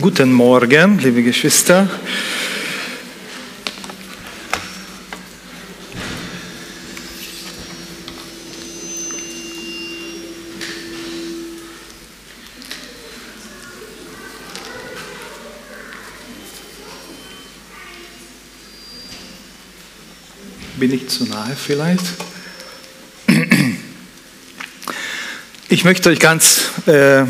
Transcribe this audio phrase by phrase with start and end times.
[0.00, 1.86] Guten Morgen, liebe Geschwister.
[20.76, 22.04] Bin ich zu nahe vielleicht?
[25.68, 27.24] Ich möchte euch ganz äh,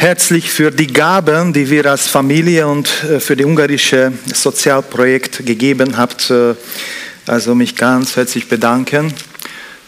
[0.00, 5.98] herzlich für die Gaben, die wir als Familie und äh, für die ungarische Sozialprojekt gegeben
[5.98, 6.54] habt, äh,
[7.26, 9.12] also mich ganz herzlich bedanken.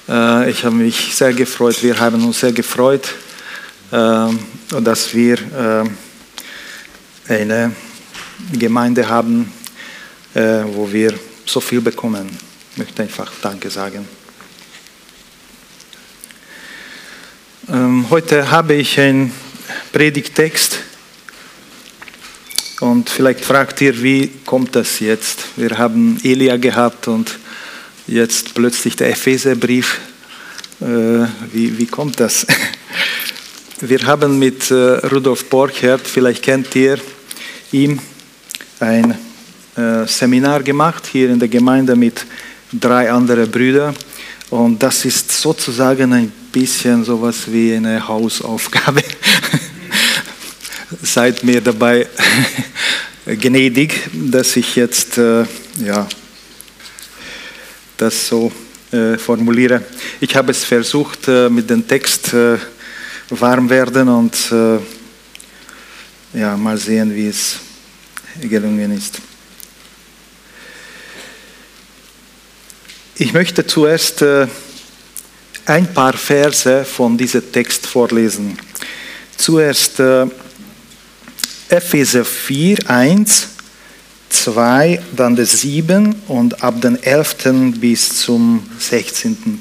[0.06, 3.08] Äh, ich habe mich sehr gefreut, wir haben uns sehr gefreut,
[3.90, 5.36] dass wir
[7.28, 7.72] eine
[8.52, 9.52] Gemeinde haben,
[10.32, 11.12] wo wir
[11.44, 12.26] so viel bekommen.
[12.72, 14.08] Ich möchte einfach Danke sagen.
[17.70, 19.30] Ähm, heute habe ich ein
[19.92, 20.78] Predigtext.
[22.80, 25.40] Und vielleicht fragt ihr, wie kommt das jetzt?
[25.56, 27.38] Wir haben Elia gehabt und
[28.06, 30.00] jetzt plötzlich der Epheserbrief.
[30.80, 30.84] Äh,
[31.52, 32.46] wie, wie kommt das?
[33.80, 37.00] Wir haben mit äh, Rudolf Borchert, vielleicht kennt ihr
[37.72, 37.98] ihn,
[38.78, 39.18] ein
[39.76, 42.24] äh, Seminar gemacht hier in der Gemeinde mit
[42.72, 43.96] drei anderen Brüdern.
[44.50, 49.02] Und das ist sozusagen ein bisschen sowas wie eine Hausaufgabe.
[51.00, 52.06] seid mir dabei
[53.26, 55.44] gnädig, dass ich jetzt äh,
[55.78, 56.06] ja,
[57.96, 58.52] das so
[58.90, 59.82] äh, formuliere.
[60.20, 62.58] Ich habe es versucht, äh, mit dem Text äh,
[63.30, 67.56] warm werden und äh, ja, mal sehen, wie es
[68.40, 69.20] gelungen ist.
[73.16, 74.46] Ich möchte zuerst äh,
[75.66, 78.58] ein paar Verse von diesem Text vorlesen.
[79.36, 80.00] Zuerst
[81.72, 83.48] Epheser 4, 1,
[84.28, 87.78] 2, dann das 7 und ab den 11.
[87.80, 89.58] bis zum 16.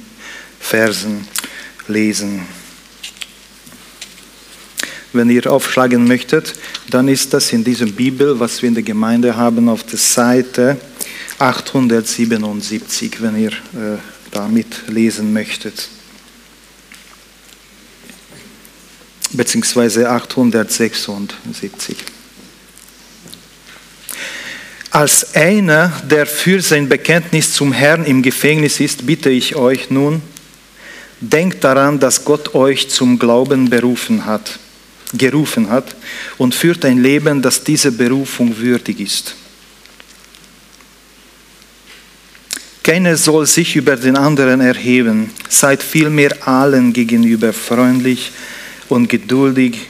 [0.59, 1.25] Versen
[1.87, 2.41] lesen.
[5.13, 6.53] Wenn ihr aufschlagen möchtet,
[6.89, 10.75] dann ist das in dieser Bibel, was wir in der Gemeinde haben, auf der Seite
[11.39, 13.97] 877, wenn ihr äh,
[14.31, 15.87] damit lesen möchtet.
[19.33, 21.97] Beziehungsweise 876.
[24.91, 30.21] Als einer, der für sein Bekenntnis zum Herrn im Gefängnis ist, bitte ich euch nun,
[31.21, 34.59] denkt daran, dass Gott euch zum Glauben berufen hat,
[35.13, 35.95] gerufen hat
[36.37, 39.35] und führt ein Leben, das dieser Berufung würdig ist.
[42.83, 48.31] Keiner soll sich über den anderen erheben, seid vielmehr allen gegenüber freundlich,
[48.91, 49.87] und geduldig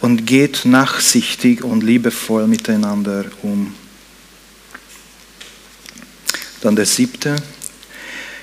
[0.00, 3.74] und geht nachsichtig und liebevoll miteinander um.
[6.60, 7.34] Dann der siebte.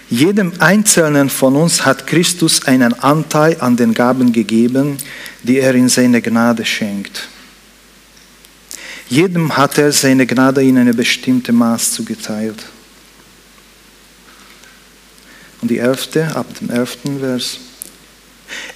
[0.10, 4.98] Jedem Einzelnen von uns hat Christus einen Anteil an den Gaben gegeben,
[5.44, 7.30] die er in seine Gnade schenkt.
[9.08, 12.62] Jedem hat er seine Gnade in eine bestimmte Maß zugeteilt.
[15.62, 17.60] Und die elfte, ab dem elften Vers.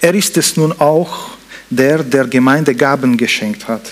[0.06, 1.32] Er ist es nun auch,
[1.68, 3.92] der der Gemeinde Gaben geschenkt hat.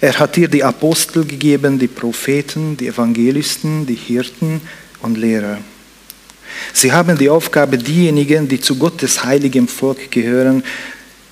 [0.00, 4.60] Er hat ihr die Apostel gegeben, die Propheten, die Evangelisten, die Hirten
[5.02, 5.58] und Lehrer.
[6.72, 10.62] Sie haben die Aufgabe, diejenigen, die zu Gottes heiligem Volk gehören,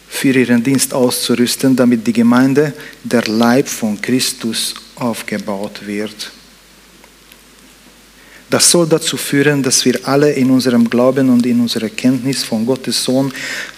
[0.09, 2.73] für ihren Dienst auszurüsten, damit die Gemeinde,
[3.05, 6.33] der Leib von Christus, aufgebaut wird.
[8.49, 12.65] Das soll dazu führen, dass wir alle in unserem Glauben und in unserer Kenntnis von
[12.65, 13.33] Gottes Sohn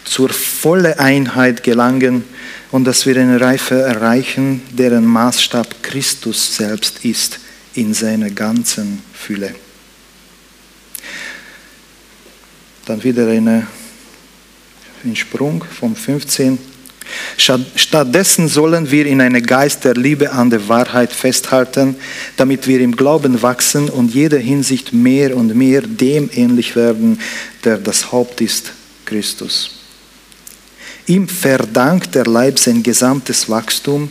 [0.04, 2.24] zur vollen Einheit gelangen
[2.70, 7.40] und dass wir eine Reife erreichen, deren Maßstab Christus selbst ist
[7.74, 9.54] in seiner ganzen Fülle.
[12.84, 13.66] Dann wieder eine,
[15.04, 16.58] ein Sprung vom 15.
[17.36, 21.96] Stattdessen sollen wir in einem Geist der Liebe an der Wahrheit festhalten,
[22.36, 27.20] damit wir im Glauben wachsen und jeder Hinsicht mehr und mehr dem ähnlich werden,
[27.64, 28.72] der das Haupt ist,
[29.04, 29.70] Christus.
[31.06, 34.10] Ihm verdankt der Leib sein gesamtes Wachstum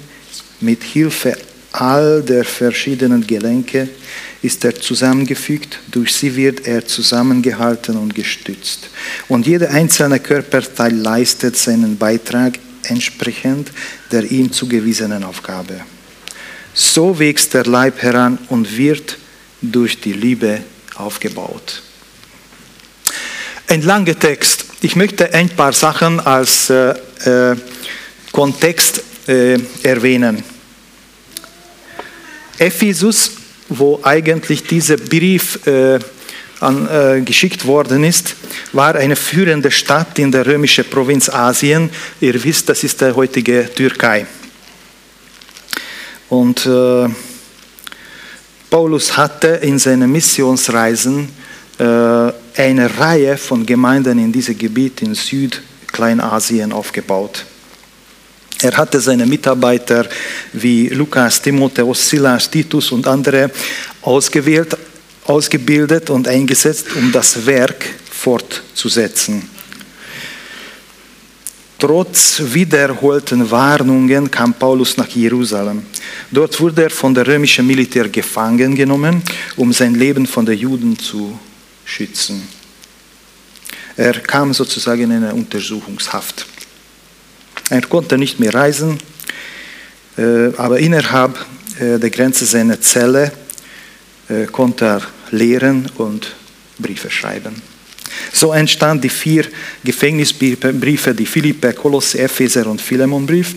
[0.60, 1.38] mit Hilfe
[1.72, 3.90] all der verschiedenen Gelenke
[4.42, 8.90] ist er zusammengefügt, durch sie wird er zusammengehalten und gestützt.
[9.28, 12.60] Und jeder einzelne Körperteil leistet seinen Beitrag
[12.90, 13.72] entsprechend
[14.12, 15.82] der ihm zugewiesenen Aufgabe.
[16.74, 19.18] So wächst der Leib heran und wird
[19.62, 20.62] durch die Liebe
[20.96, 21.82] aufgebaut.
[23.68, 24.66] Ein langer Text.
[24.82, 26.92] Ich möchte ein paar Sachen als äh,
[27.26, 27.56] äh,
[28.32, 30.44] Kontext äh, erwähnen.
[32.58, 33.32] Ephesus,
[33.70, 36.00] wo eigentlich dieser Brief äh,
[36.60, 38.36] an, äh, geschickt worden ist,
[38.74, 41.90] war eine führende Stadt in der römischen Provinz Asien.
[42.20, 44.26] Ihr wisst, das ist die heutige Türkei.
[46.30, 47.08] Und äh,
[48.70, 51.30] Paulus hatte in seinen Missionsreisen
[51.78, 57.46] äh, eine Reihe von Gemeinden in diesem Gebiet in Südkleinasien aufgebaut.
[58.62, 60.08] Er hatte seine Mitarbeiter
[60.54, 63.52] wie Lukas, Timotheus, Silas, Titus und andere
[64.02, 64.76] ausgewählt,
[65.28, 69.48] ausgebildet und eingesetzt, um das Werk fortzusetzen.
[71.80, 75.86] Trotz wiederholten Warnungen kam Paulus nach Jerusalem.
[76.32, 79.22] Dort wurde er von der römischen Militär gefangen genommen,
[79.58, 81.38] um sein Leben von den Juden zu
[81.86, 82.48] schützen.
[83.96, 86.48] Er kam sozusagen in eine Untersuchungshaft.
[87.70, 88.98] Er konnte nicht mehr reisen,
[90.18, 91.38] äh, aber innerhalb
[91.80, 93.32] äh, der Grenze seiner Zelle
[94.30, 95.02] äh, konnte er
[95.32, 96.36] lehren und
[96.78, 97.62] Briefe schreiben.
[98.32, 99.46] So entstanden die vier
[99.84, 103.56] Gefängnisbriefe, die Philippe, Kolosse, Epheser und Philemonbrief.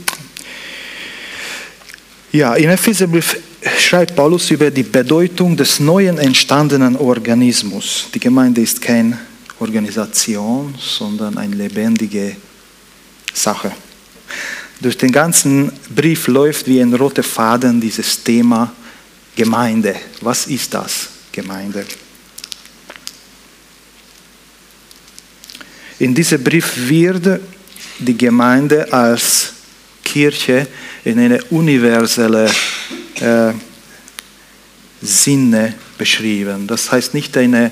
[2.32, 3.37] Ja, im Epheserbrief
[3.78, 8.06] schreibt Paulus über die Bedeutung des neuen entstandenen Organismus.
[8.14, 9.19] Die Gemeinde ist keine
[9.58, 12.37] Organisation, sondern eine lebendige
[13.34, 13.72] Sache.
[14.81, 18.72] Durch den ganzen Brief läuft wie ein roter Faden dieses Thema
[19.37, 19.94] Gemeinde.
[20.22, 21.85] Was ist das, Gemeinde?
[25.99, 27.41] In diesem Brief wird
[27.99, 29.53] die Gemeinde als
[30.03, 30.67] Kirche
[31.05, 32.50] in eine universelle
[33.21, 33.53] äh,
[35.03, 36.67] Sinne beschrieben.
[36.67, 37.71] Das heißt nicht eine,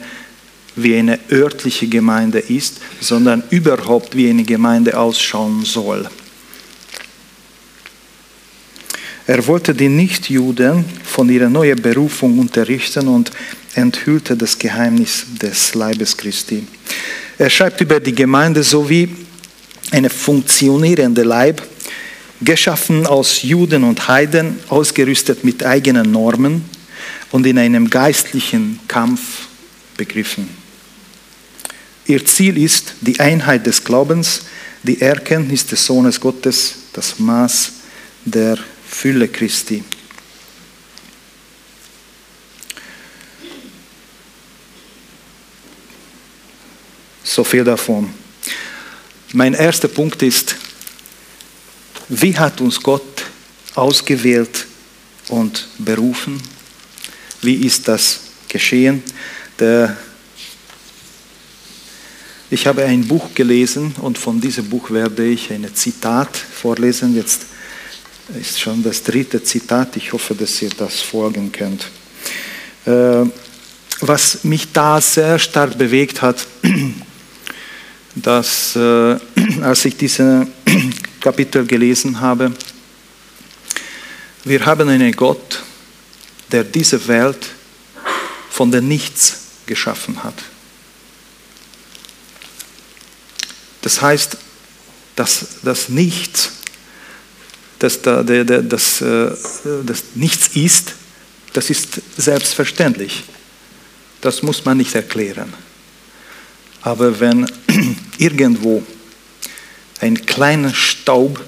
[0.77, 6.09] wie eine örtliche Gemeinde ist, sondern überhaupt wie eine Gemeinde ausschauen soll.
[9.29, 13.31] Er wollte die Nichtjuden von ihrer neuen Berufung unterrichten und
[13.75, 16.67] enthüllte das Geheimnis des Leibes Christi.
[17.37, 19.15] Er schreibt über die Gemeinde sowie
[19.91, 21.63] eine funktionierende Leib,
[22.41, 26.65] geschaffen aus Juden und Heiden, ausgerüstet mit eigenen Normen
[27.31, 29.49] und in einem geistlichen Kampf
[29.99, 30.49] begriffen.
[32.07, 34.45] Ihr Ziel ist die Einheit des Glaubens,
[34.83, 37.73] die Erkenntnis des Sohnes Gottes, das Maß
[38.25, 38.57] der
[38.91, 39.85] Fülle Christi.
[47.23, 48.13] So viel davon.
[49.33, 50.57] Mein erster Punkt ist,
[52.09, 53.25] wie hat uns Gott
[53.75, 54.67] ausgewählt
[55.29, 56.43] und berufen?
[57.43, 59.03] Wie ist das geschehen?
[59.59, 59.97] Der
[62.51, 67.15] ich habe ein Buch gelesen und von diesem Buch werde ich ein Zitat vorlesen.
[67.15, 67.43] Jetzt
[68.37, 69.97] ist schon das dritte Zitat.
[69.97, 71.87] Ich hoffe, dass ihr das folgen könnt.
[72.85, 73.25] Äh,
[74.01, 76.47] was mich da sehr stark bewegt hat,
[78.15, 79.17] dass äh,
[79.63, 80.47] als ich dieses
[81.21, 82.53] Kapitel gelesen habe,
[84.45, 85.63] wir haben einen Gott,
[86.53, 87.49] der diese Welt
[88.51, 89.37] von dem Nichts
[89.67, 90.35] geschaffen hat.
[93.83, 94.37] Das heißt,
[95.17, 96.51] dass das Nichts,
[97.79, 99.31] dass da, der, der, das, äh,
[99.85, 100.95] das Nichts ist,
[101.53, 103.25] das ist selbstverständlich.
[104.21, 105.53] Das muss man nicht erklären.
[106.83, 107.51] Aber wenn
[108.19, 108.83] irgendwo
[110.01, 111.41] ein kleiner Staub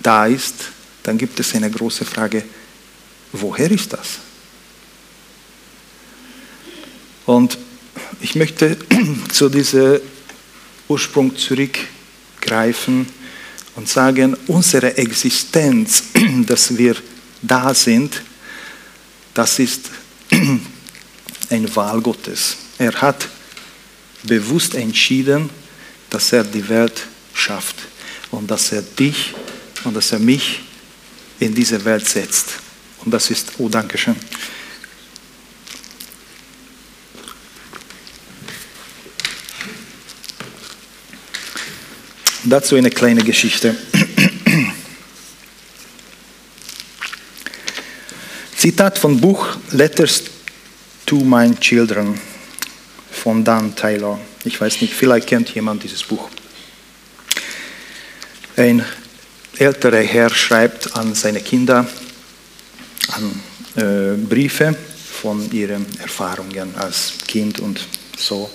[0.00, 0.54] da ist,
[1.02, 2.44] dann gibt es eine große Frage,
[3.32, 4.18] woher ist das?
[7.26, 7.58] Und
[8.20, 8.76] ich möchte
[9.32, 10.00] zu diesem
[10.88, 13.06] Ursprung zurückgreifen
[13.80, 16.02] und sagen, unsere Existenz,
[16.46, 16.94] dass wir
[17.40, 18.20] da sind,
[19.32, 19.88] das ist
[21.50, 22.58] ein Wahl Gottes.
[22.76, 23.26] Er hat
[24.24, 25.48] bewusst entschieden,
[26.10, 27.76] dass er die Welt schafft
[28.30, 29.32] und dass er dich
[29.84, 30.60] und dass er mich
[31.38, 32.48] in diese Welt setzt.
[33.02, 33.96] Und das ist, oh, danke
[42.44, 43.76] Dazu eine kleine Geschichte.
[48.56, 50.22] Zitat vom Buch Letters
[51.04, 52.18] to My Children
[53.10, 54.18] von Dan Taylor.
[54.44, 56.30] Ich weiß nicht, vielleicht kennt jemand dieses Buch.
[58.56, 58.84] Ein
[59.58, 61.86] älterer Herr schreibt an seine Kinder
[63.08, 63.42] an
[63.76, 64.74] äh, Briefe
[65.20, 68.50] von ihren Erfahrungen als Kind und so.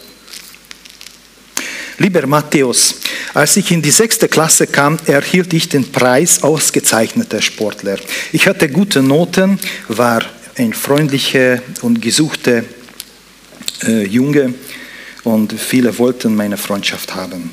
[1.97, 2.95] Lieber Matthäus,
[3.33, 7.97] Als ich in die sechste Klasse kam, erhielt ich den Preis ausgezeichneter Sportler.
[8.31, 10.21] Ich hatte gute Noten, war
[10.57, 12.63] ein freundlicher und gesuchter
[13.83, 14.53] äh, Junge
[15.23, 17.49] und viele wollten meine Freundschaft haben.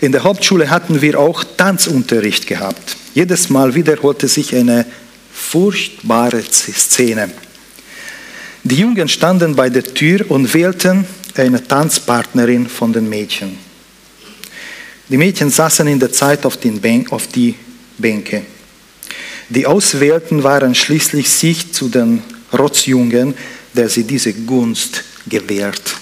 [0.00, 2.96] In der Hauptschule hatten wir auch Tanzunterricht gehabt.
[3.14, 4.86] Jedes Mal wiederholte sich eine
[5.32, 7.30] furchtbare Szene.
[8.64, 11.06] Die Jungen standen bei der Tür und wählten
[11.38, 13.58] eine Tanzpartnerin von den Mädchen.
[15.08, 17.54] Die Mädchen saßen in der Zeit auf, den Bänk, auf die
[17.98, 18.42] Bänke.
[19.48, 23.34] Die Auswählten waren schließlich sich zu den Rotzjungen,
[23.72, 25.96] der sie diese Gunst gewährt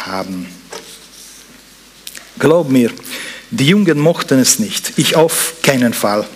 [0.00, 0.46] haben.
[2.38, 2.90] Glaub mir,
[3.50, 6.26] die Jungen mochten es nicht, ich auf keinen Fall.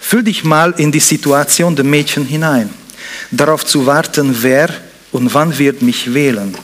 [0.00, 2.70] Fühl dich mal in die Situation der Mädchen hinein,
[3.30, 4.68] darauf zu warten, wer
[5.12, 6.56] und wann wird mich wählen.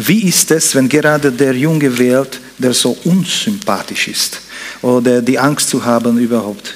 [0.00, 4.40] Wie ist es, wenn gerade der Junge wählt, der so unsympathisch ist?
[4.80, 6.74] Oder die Angst zu haben, überhaupt,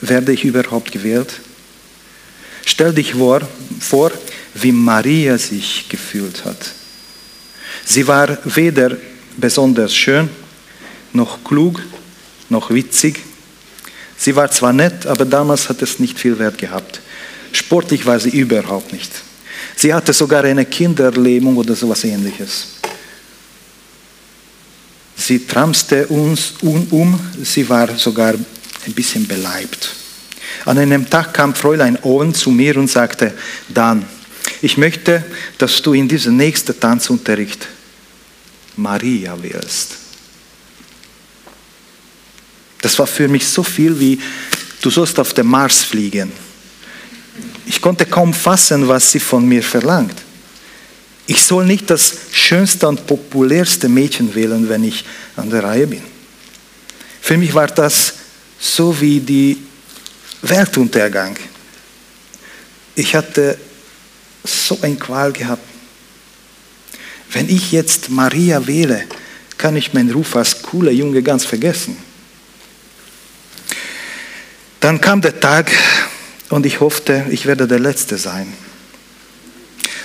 [0.00, 1.34] werde ich überhaupt gewählt?
[2.64, 4.12] Stell dich vor,
[4.54, 6.70] wie Maria sich gefühlt hat.
[7.84, 8.96] Sie war weder
[9.36, 10.30] besonders schön,
[11.12, 11.82] noch klug,
[12.48, 13.20] noch witzig.
[14.16, 17.02] Sie war zwar nett, aber damals hat es nicht viel Wert gehabt.
[17.52, 19.10] Sportlich war sie überhaupt nicht.
[19.76, 22.66] Sie hatte sogar eine Kinderlähmung oder sowas ähnliches.
[25.16, 29.94] Sie tramste uns um, sie war sogar ein bisschen beleibt.
[30.64, 33.32] An einem Tag kam Fräulein Owen zu mir und sagte,
[33.68, 34.04] Dan,
[34.60, 35.24] ich möchte,
[35.58, 37.66] dass du in diesem nächsten Tanzunterricht
[38.76, 39.96] Maria wählst.
[42.80, 44.20] Das war für mich so viel wie,
[44.80, 46.32] du sollst auf den Mars fliegen.
[47.72, 50.14] Ich konnte kaum fassen, was sie von mir verlangt.
[51.26, 56.02] Ich soll nicht das schönste und populärste Mädchen wählen, wenn ich an der Reihe bin.
[57.22, 58.12] Für mich war das
[58.60, 59.56] so wie die
[60.42, 61.34] Weltuntergang.
[62.94, 63.56] Ich hatte
[64.44, 65.64] so ein Qual gehabt.
[67.32, 69.04] Wenn ich jetzt Maria wähle,
[69.56, 71.96] kann ich meinen Ruf als cooler Junge ganz vergessen.
[74.78, 75.70] Dann kam der Tag
[76.52, 78.52] und ich hoffte, ich werde der Letzte sein.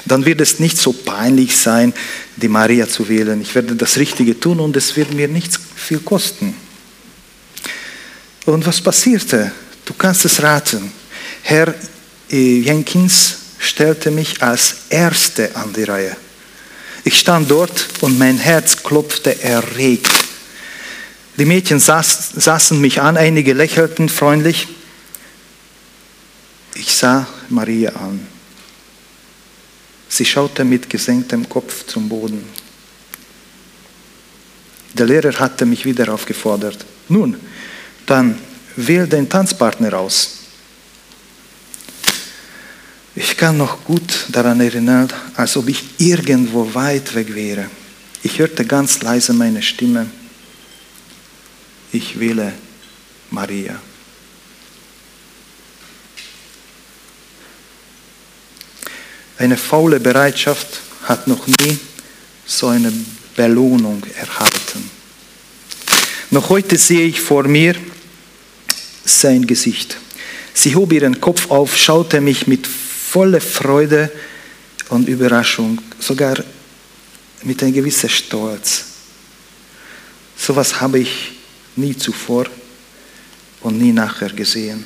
[0.05, 1.93] Dann wird es nicht so peinlich sein,
[2.37, 3.41] die Maria zu wählen.
[3.41, 6.55] Ich werde das Richtige tun und es wird mir nichts viel kosten.
[8.45, 9.51] Und was passierte?
[9.83, 10.89] Du kannst es raten.
[11.41, 11.75] Herr
[12.31, 16.15] äh, Jenkins stellte mich als Erste an die Reihe.
[17.03, 20.13] Ich stand dort und mein Herz klopfte erregt.
[21.37, 24.69] Die Mädchen saß, saßen mich an, einige lächelten freundlich.
[26.79, 28.25] Ich sah Maria an.
[30.09, 32.43] Sie schaute mit gesenktem Kopf zum Boden.
[34.93, 36.85] Der Lehrer hatte mich wieder aufgefordert.
[37.09, 37.37] Nun,
[38.05, 38.37] dann
[38.75, 40.33] wähl den Tanzpartner aus.
[43.15, 47.69] Ich kann noch gut daran erinnern, als ob ich irgendwo weit weg wäre.
[48.21, 50.05] Ich hörte ganz leise meine Stimme.
[51.91, 52.53] Ich wähle
[53.31, 53.79] Maria.
[59.37, 61.77] Eine faule Bereitschaft hat noch nie
[62.45, 62.91] so eine
[63.35, 64.89] Belohnung erhalten.
[66.31, 67.75] Noch heute sehe ich vor mir
[69.05, 69.97] sein Gesicht.
[70.53, 74.11] Sie hob ihren Kopf auf, schaute mich mit voller Freude
[74.89, 76.35] und Überraschung, sogar
[77.43, 78.85] mit einem gewissen Stolz.
[80.35, 81.33] So etwas habe ich
[81.75, 82.47] nie zuvor
[83.61, 84.83] und nie nachher gesehen.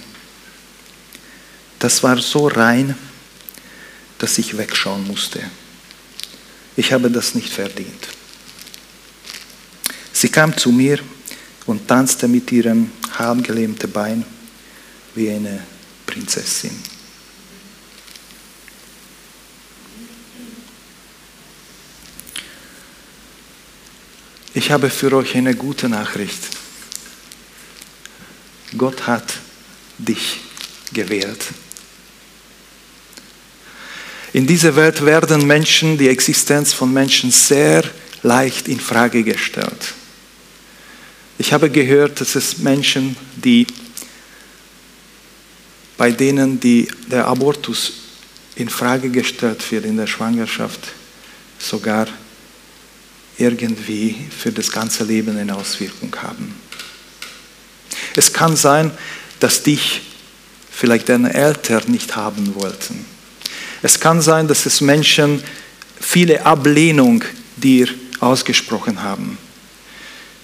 [1.80, 2.96] Das war so rein,
[4.22, 5.42] dass ich wegschauen musste.
[6.76, 8.08] Ich habe das nicht verdient.
[10.14, 11.00] Sie kam zu mir
[11.66, 14.24] und tanzte mit ihrem halbgelähmten Bein
[15.16, 15.64] wie eine
[16.06, 16.78] Prinzessin.
[24.54, 26.44] Ich habe für euch eine gute Nachricht.
[28.78, 29.34] Gott hat
[29.98, 30.42] dich
[30.94, 31.44] gewählt.
[34.34, 37.84] In dieser Welt werden Menschen, die Existenz von Menschen sehr
[38.24, 39.94] leicht in Frage gestellt.
[41.38, 43.68] Ich habe gehört, dass es Menschen, die
[45.98, 47.94] bei denen die, der Abortus
[48.56, 50.80] in Frage gestellt wird in der Schwangerschaft,
[51.60, 52.08] sogar
[53.38, 56.56] irgendwie für das ganze Leben eine Auswirkung haben.
[58.16, 58.92] Es kann sein,
[59.40, 60.02] dass dich
[60.72, 63.06] vielleicht deine Eltern nicht haben wollten.
[63.82, 65.44] Es kann sein, dass es Menschen
[66.00, 67.24] viele Ablehnung
[67.58, 67.88] dir
[68.20, 69.38] ausgesprochen haben.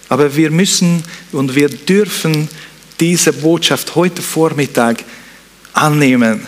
[0.10, 2.48] Aber wir müssen und wir dürfen
[3.00, 5.04] diese Botschaft heute Vormittag
[5.74, 6.46] annehmen.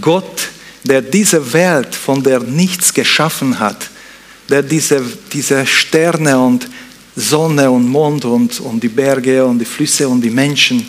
[0.00, 0.48] Gott,
[0.84, 3.88] der diese Welt, von der nichts geschaffen hat,
[4.48, 6.68] der diese, diese Sterne und
[7.16, 10.88] Sonne und Mond und, und die Berge und die Flüsse und die Menschen,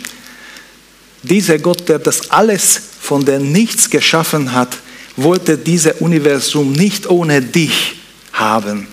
[1.22, 4.76] dieser Gott, der das alles von der nichts geschaffen hat,
[5.22, 7.96] wollte dieses Universum nicht ohne dich
[8.32, 8.86] haben.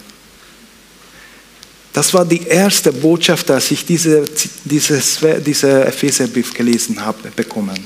[1.94, 4.24] Das war die erste Botschaft, als ich diese,
[4.64, 7.80] dieses, diese Epheserbrief gelesen habe, bekommen.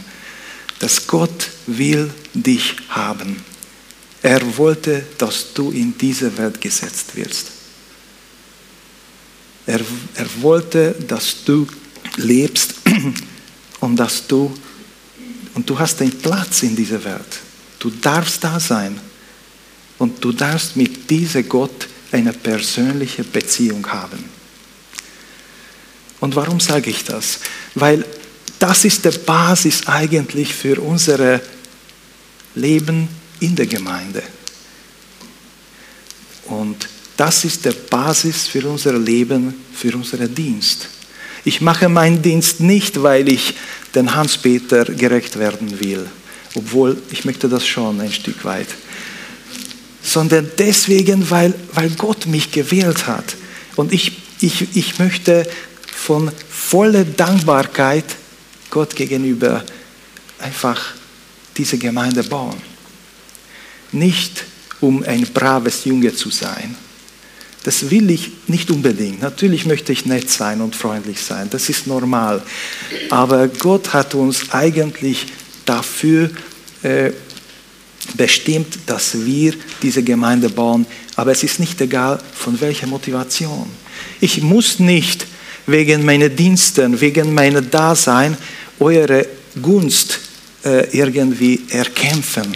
[0.79, 3.41] Dass Gott will dich haben.
[4.21, 7.47] Er wollte, dass du in diese Welt gesetzt wirst.
[9.65, 9.79] Er,
[10.15, 11.65] er wollte, dass du
[12.17, 12.73] lebst
[13.79, 14.53] und dass du
[15.53, 17.39] und du hast einen Platz in dieser Welt.
[17.81, 18.99] Du darfst da sein
[19.97, 24.23] und du darfst mit diesem Gott eine persönliche Beziehung haben.
[26.19, 27.39] Und warum sage ich das?
[27.73, 28.05] Weil
[28.59, 31.41] das ist die Basis eigentlich für unser
[32.53, 33.07] Leben
[33.39, 34.21] in der Gemeinde.
[36.45, 40.87] Und das ist die Basis für unser Leben, für unseren Dienst.
[41.43, 43.55] Ich mache meinen Dienst nicht, weil ich
[43.95, 46.05] den Hans-Peter gerecht werden will,
[46.55, 48.67] obwohl ich möchte das schon ein Stück weit
[50.03, 53.35] sondern deswegen, weil, weil Gott mich gewählt hat.
[53.75, 55.47] Und ich, ich, ich möchte
[55.93, 58.05] von voller Dankbarkeit
[58.69, 59.63] Gott gegenüber
[60.39, 60.93] einfach
[61.55, 62.57] diese Gemeinde bauen.
[63.91, 64.43] Nicht
[64.79, 66.75] um ein braves Junge zu sein.
[67.63, 69.21] Das will ich nicht unbedingt.
[69.21, 71.47] Natürlich möchte ich nett sein und freundlich sein.
[71.51, 72.41] Das ist normal.
[73.11, 75.27] Aber Gott hat uns eigentlich
[75.71, 76.29] dafür
[76.83, 77.11] äh,
[78.15, 80.85] bestimmt, dass wir diese Gemeinde bauen.
[81.15, 83.67] Aber es ist nicht egal, von welcher Motivation.
[84.19, 85.25] Ich muss nicht
[85.67, 88.37] wegen meiner Diensten, wegen meiner Dasein
[88.79, 89.25] eure
[89.61, 90.19] Gunst
[90.65, 92.55] äh, irgendwie erkämpfen.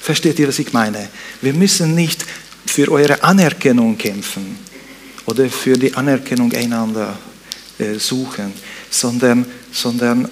[0.00, 1.08] Versteht ihr, was ich meine?
[1.40, 2.24] Wir müssen nicht
[2.66, 4.58] für eure Anerkennung kämpfen
[5.26, 7.18] oder für die Anerkennung einander
[7.78, 8.52] äh, suchen,
[8.90, 10.28] sondern, sondern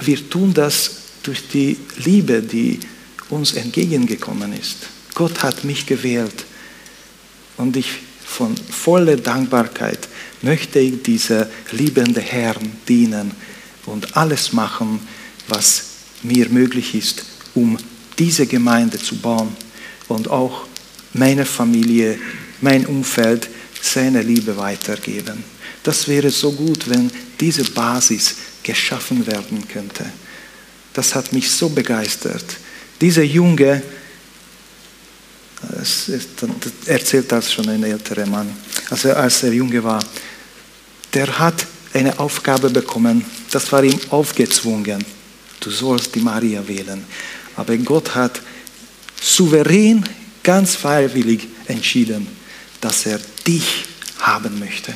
[0.00, 2.80] wir tun das durch die Liebe, die
[3.28, 4.88] uns entgegengekommen ist.
[5.14, 6.44] Gott hat mich gewählt
[7.56, 7.88] und ich
[8.24, 10.08] von voller Dankbarkeit
[10.42, 13.32] möchte ich dieser liebende Herrn dienen
[13.86, 15.00] und alles machen,
[15.48, 15.84] was
[16.22, 17.76] mir möglich ist, um
[18.18, 19.54] diese Gemeinde zu bauen
[20.08, 20.66] und auch
[21.12, 22.18] meine Familie,
[22.60, 23.48] mein Umfeld
[23.82, 25.42] seine Liebe weitergeben.
[25.82, 30.04] Das wäre so gut, wenn diese Basis geschaffen werden könnte.
[30.92, 32.44] Das hat mich so begeistert.
[33.00, 33.82] Dieser Junge,
[36.86, 38.50] erzählt das schon ein älterer Mann,
[38.90, 40.02] also als er Junge war,
[41.12, 45.04] der hat eine Aufgabe bekommen, das war ihm aufgezwungen.
[45.58, 47.04] Du sollst die Maria wählen.
[47.56, 48.40] Aber Gott hat
[49.20, 50.04] souverän,
[50.42, 52.26] ganz freiwillig entschieden,
[52.80, 53.84] dass er dich
[54.20, 54.94] haben möchte.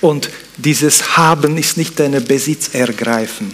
[0.00, 3.50] Und dieses Haben ist nicht deine Besitz ergreifen,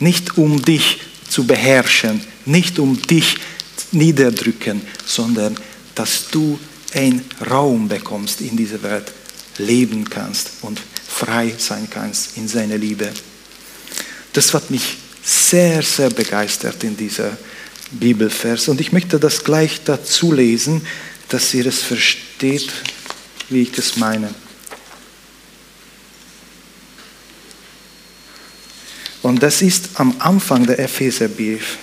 [0.00, 3.36] nicht um dich zu beherrschen, nicht um dich
[3.92, 5.56] niederdrücken, sondern
[5.94, 6.58] dass du
[6.92, 9.12] einen Raum bekommst in dieser Welt,
[9.58, 13.12] leben kannst und frei sein kannst in seiner Liebe.
[14.32, 17.36] Das hat mich sehr, sehr begeistert in dieser
[17.90, 18.68] Bibelvers.
[18.68, 20.86] Und ich möchte das gleich dazu lesen,
[21.28, 22.72] dass ihr es versteht,
[23.48, 24.34] wie ich das meine.
[29.24, 31.78] Und das ist am Anfang der Epheserbrief.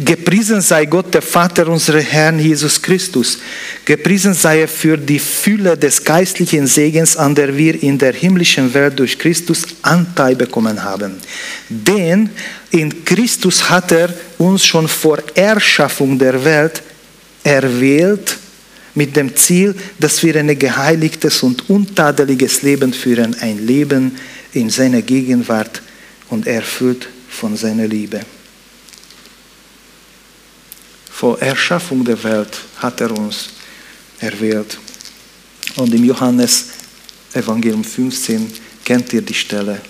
[0.00, 3.38] Gepriesen sei Gott, der Vater unseres Herrn Jesus Christus.
[3.84, 8.74] Gepriesen sei er für die Fülle des geistlichen Segens, an der wir in der himmlischen
[8.74, 11.14] Welt durch Christus Anteil bekommen haben.
[11.68, 12.30] Denn
[12.72, 16.82] in Christus hat er uns schon vor Erschaffung der Welt
[17.44, 18.36] erwählt,
[18.96, 24.16] mit dem Ziel, dass wir ein geheiligtes und untadeliges Leben führen, ein Leben
[24.52, 25.82] in seiner Gegenwart
[26.30, 28.22] und erfüllt von seiner Liebe.
[31.10, 33.50] Vor Erschaffung der Welt hat er uns
[34.18, 34.78] erwählt.
[35.76, 36.66] Und im Johannes
[37.34, 38.50] Evangelium 15
[38.84, 39.80] kennt ihr die Stelle.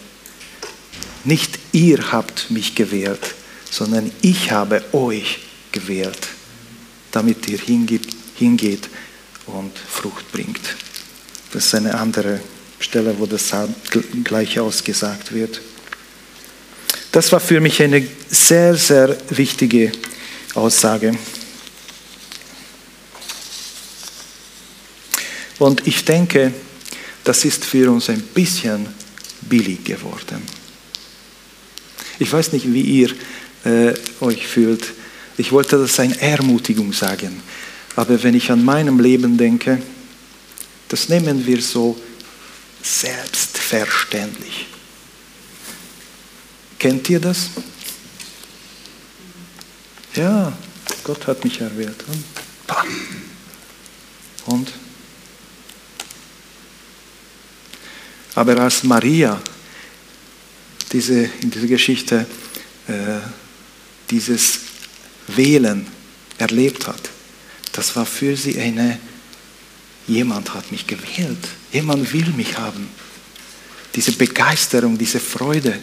[1.24, 3.34] Nicht ihr habt mich gewählt,
[3.70, 5.38] sondern ich habe euch
[5.70, 6.28] gewählt,
[7.12, 8.88] damit ihr hingeht, hingeht
[9.46, 10.76] und Frucht bringt.
[11.52, 12.40] Das ist eine andere
[12.78, 13.54] Stelle, wo das
[14.24, 15.60] gleich ausgesagt wird.
[17.12, 19.92] Das war für mich eine sehr, sehr wichtige
[20.54, 21.12] Aussage.
[25.58, 26.52] Und ich denke,
[27.24, 28.86] das ist für uns ein bisschen
[29.42, 30.42] billig geworden.
[32.18, 33.10] Ich weiß nicht, wie ihr
[33.64, 34.92] äh, euch fühlt.
[35.38, 37.42] Ich wollte das eine Ermutigung sagen.
[37.96, 39.82] Aber wenn ich an meinem Leben denke,
[40.88, 41.98] das nehmen wir so
[42.82, 44.66] selbstverständlich.
[46.78, 47.50] Kennt ihr das?
[50.14, 50.52] Ja,
[51.02, 52.04] Gott hat mich erwählt.
[54.44, 54.72] Und?
[58.34, 59.40] Aber als Maria
[60.92, 62.26] diese, in dieser Geschichte
[62.86, 63.18] äh,
[64.10, 64.60] dieses
[65.28, 65.86] Wählen
[66.38, 67.15] erlebt hat,
[67.76, 68.98] das war für sie eine,
[70.08, 71.38] jemand hat mich gewählt,
[71.72, 72.88] jemand will mich haben.
[73.94, 75.78] Diese Begeisterung, diese Freude,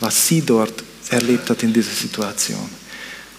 [0.00, 2.68] was sie dort erlebt hat in dieser Situation.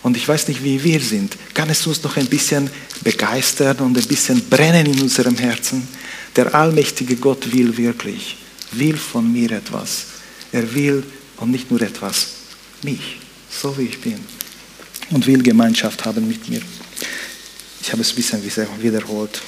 [0.01, 1.35] Und ich weiß nicht, wie wir sind.
[1.53, 2.69] Kann es uns noch ein bisschen
[3.01, 5.87] begeistern und ein bisschen brennen in unserem Herzen?
[6.35, 8.37] Der allmächtige Gott will wirklich,
[8.71, 10.05] will von mir etwas.
[10.51, 11.03] Er will
[11.37, 12.27] und nicht nur etwas,
[12.83, 14.19] mich, so wie ich bin.
[15.11, 16.61] Und will Gemeinschaft haben mit mir.
[17.81, 19.41] Ich habe es ein bisschen wiederholt.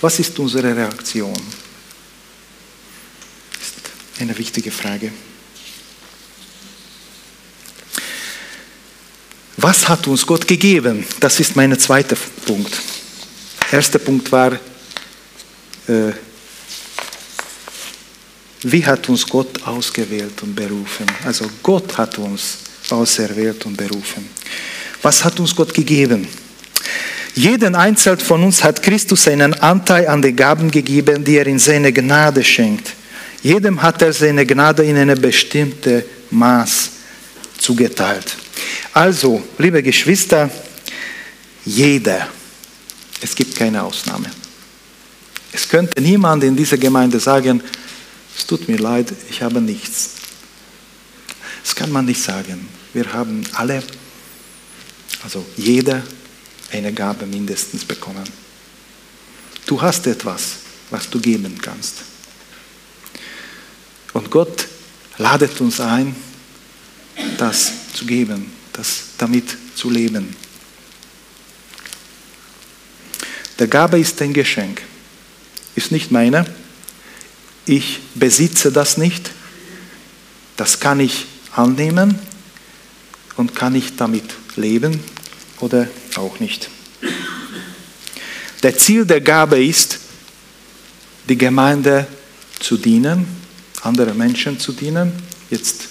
[0.00, 1.32] Was ist unsere Reaktion?
[3.52, 5.12] Das ist eine wichtige Frage.
[9.56, 11.06] Was hat uns Gott gegeben?
[11.20, 12.80] Das ist mein zweiter Punkt.
[13.70, 14.52] Erster Punkt war,
[15.86, 16.12] äh,
[18.62, 21.06] wie hat uns Gott ausgewählt und berufen?
[21.24, 24.28] Also Gott hat uns auserwählt und berufen.
[25.02, 26.26] Was hat uns Gott gegeben?
[27.34, 31.58] Jeden Einzelnen von uns hat Christus einen Anteil an den Gaben gegeben, die er in
[31.58, 32.92] seine Gnade schenkt.
[33.42, 36.90] Jedem hat er seine Gnade in eine bestimmte Maß
[37.58, 38.36] zugeteilt.
[38.92, 40.50] Also, liebe Geschwister,
[41.64, 42.28] jeder,
[43.20, 44.30] es gibt keine Ausnahme.
[45.52, 47.62] Es könnte niemand in dieser Gemeinde sagen,
[48.36, 50.10] es tut mir leid, ich habe nichts.
[51.62, 52.68] Das kann man nicht sagen.
[52.92, 53.82] Wir haben alle,
[55.22, 56.02] also jeder,
[56.72, 58.24] eine Gabe mindestens bekommen.
[59.66, 60.56] Du hast etwas,
[60.90, 61.96] was du geben kannst.
[64.12, 64.66] Und Gott
[65.18, 66.14] ladet uns ein,
[67.38, 70.34] das zu geben das damit zu leben.
[73.58, 74.80] Der Gabe ist ein Geschenk,
[75.74, 76.46] ist nicht meine.
[77.66, 79.32] Ich besitze das nicht.
[80.56, 82.18] Das kann ich annehmen
[83.36, 84.24] und kann ich damit
[84.56, 84.98] leben
[85.60, 86.68] oder auch nicht.
[88.62, 89.98] Der Ziel der Gabe ist,
[91.28, 92.06] die Gemeinde
[92.58, 93.26] zu dienen,
[93.82, 95.12] andere Menschen zu dienen.
[95.50, 95.88] Jetzt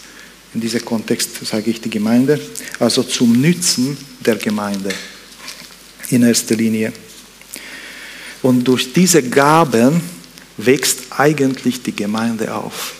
[0.53, 2.39] in diesem Kontext sage ich die Gemeinde,
[2.79, 4.89] also zum Nützen der Gemeinde
[6.09, 6.93] in erster Linie.
[8.41, 10.01] Und durch diese Gaben
[10.57, 12.93] wächst eigentlich die Gemeinde auf.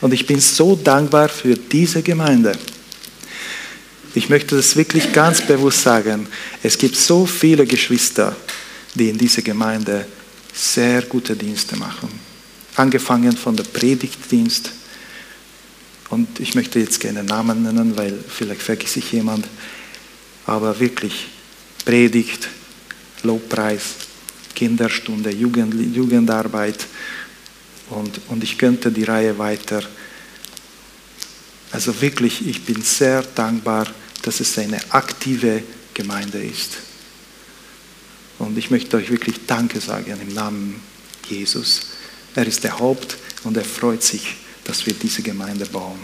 [0.00, 2.52] Und ich bin so dankbar für diese Gemeinde.
[4.14, 6.26] Ich möchte das wirklich ganz bewusst sagen.
[6.62, 8.36] Es gibt so viele Geschwister,
[8.94, 10.06] die in dieser Gemeinde
[10.52, 12.08] sehr gute Dienste machen.
[12.76, 14.72] Angefangen von der Predigtdienst,
[16.10, 19.46] und ich möchte jetzt keine Namen nennen, weil vielleicht vergesse ich jemand.
[20.44, 21.28] Aber wirklich
[21.84, 22.48] Predigt,
[23.22, 23.94] Lobpreis,
[24.54, 26.84] Kinderstunde, Jugend, Jugendarbeit.
[27.90, 29.82] Und, und ich könnte die Reihe weiter.
[31.72, 33.86] Also wirklich, ich bin sehr dankbar,
[34.22, 35.62] dass es eine aktive
[35.94, 36.78] Gemeinde ist.
[38.38, 40.80] Und ich möchte euch wirklich Danke sagen im Namen
[41.28, 41.82] Jesus.
[42.34, 44.36] Er ist der Haupt und er freut sich
[44.70, 45.98] dass wir diese Gemeinde bauen.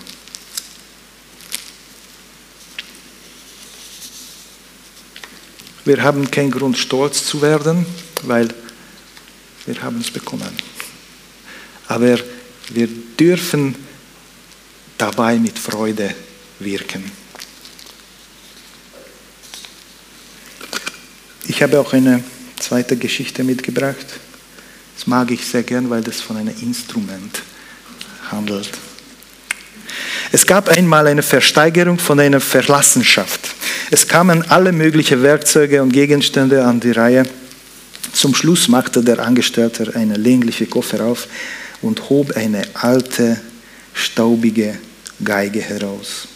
[5.84, 7.86] Wir haben keinen Grund, stolz zu werden,
[8.24, 8.52] weil
[9.66, 10.50] wir haben es bekommen.
[11.86, 12.18] Aber
[12.70, 13.76] wir dürfen
[14.98, 16.14] dabei mit Freude
[16.58, 17.04] wirken.
[21.48, 22.22] Ich habe auch eine
[22.58, 24.06] zweite Geschichte mitgebracht.
[24.96, 27.42] Das mag ich sehr gern, weil das von einem Instrument
[28.30, 28.70] handelt.
[30.32, 33.54] Es gab einmal eine Versteigerung von einer Verlassenschaft.
[33.90, 37.24] Es kamen alle möglichen Werkzeuge und Gegenstände an die Reihe.
[38.12, 41.28] Zum Schluss machte der Angestellte einen länglichen Koffer auf
[41.82, 43.40] und hob eine alte,
[44.06, 44.78] staubige
[45.22, 46.28] Geige heraus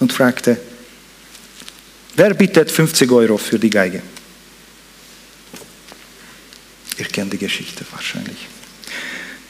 [0.00, 0.56] und fragte,
[2.16, 4.02] wer bietet 50 Euro für die Geige?
[6.98, 8.48] Ihr kennt die Geschichte wahrscheinlich.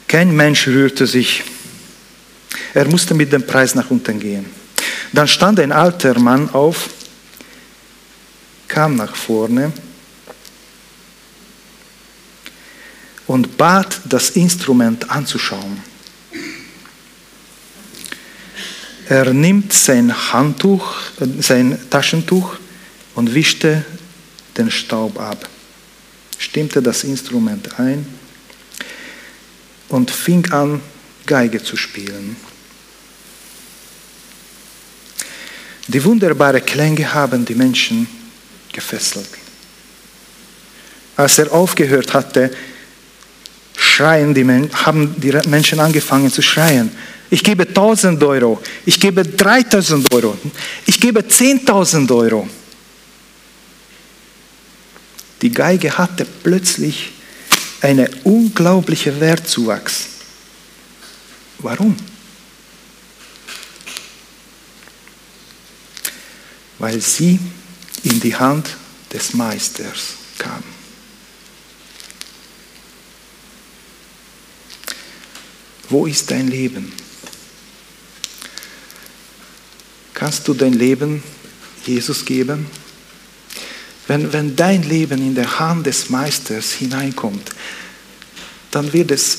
[0.07, 1.43] Kein Mensch rührte sich.
[2.73, 4.45] Er musste mit dem Preis nach unten gehen.
[5.11, 6.89] Dann stand ein alter Mann auf,
[8.67, 9.71] kam nach vorne
[13.27, 15.92] und bat, das Instrument anzuschauen.
[19.09, 22.55] Er nimmt sein Handtuch, äh, sein Taschentuch
[23.15, 23.83] und wischte
[24.57, 25.49] den Staub ab,
[26.37, 28.05] stimmte das Instrument ein
[29.89, 30.81] und fing an,
[31.25, 32.35] Geige zu spielen.
[35.87, 38.07] Die wunderbaren Klänge haben die Menschen
[38.71, 39.29] gefesselt.
[41.15, 42.51] Als er aufgehört hatte,
[43.77, 46.91] schreien die Men haben die Menschen angefangen zu schreien.
[47.33, 50.37] Ich gebe 1000 Euro, ich gebe 3000 Euro,
[50.85, 52.47] ich gebe 10.000 Euro.
[55.41, 57.11] Die Geige hatte plötzlich
[57.81, 60.09] einen unglaublichen Wertzuwachs.
[61.57, 61.97] Warum?
[66.77, 67.39] Weil sie
[68.03, 68.77] in die Hand
[69.11, 70.63] des Meisters kam.
[75.89, 76.93] Wo ist dein Leben?
[80.23, 81.21] Kannst du dein Leben
[81.85, 82.65] Jesus geben?
[84.07, 87.51] Wenn, wenn dein Leben in der Hand des Meisters hineinkommt,
[88.71, 89.37] dann wird es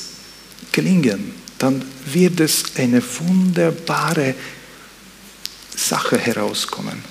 [0.72, 4.34] gelingen, dann wird es eine wunderbare
[5.74, 7.02] Sache herauskommen,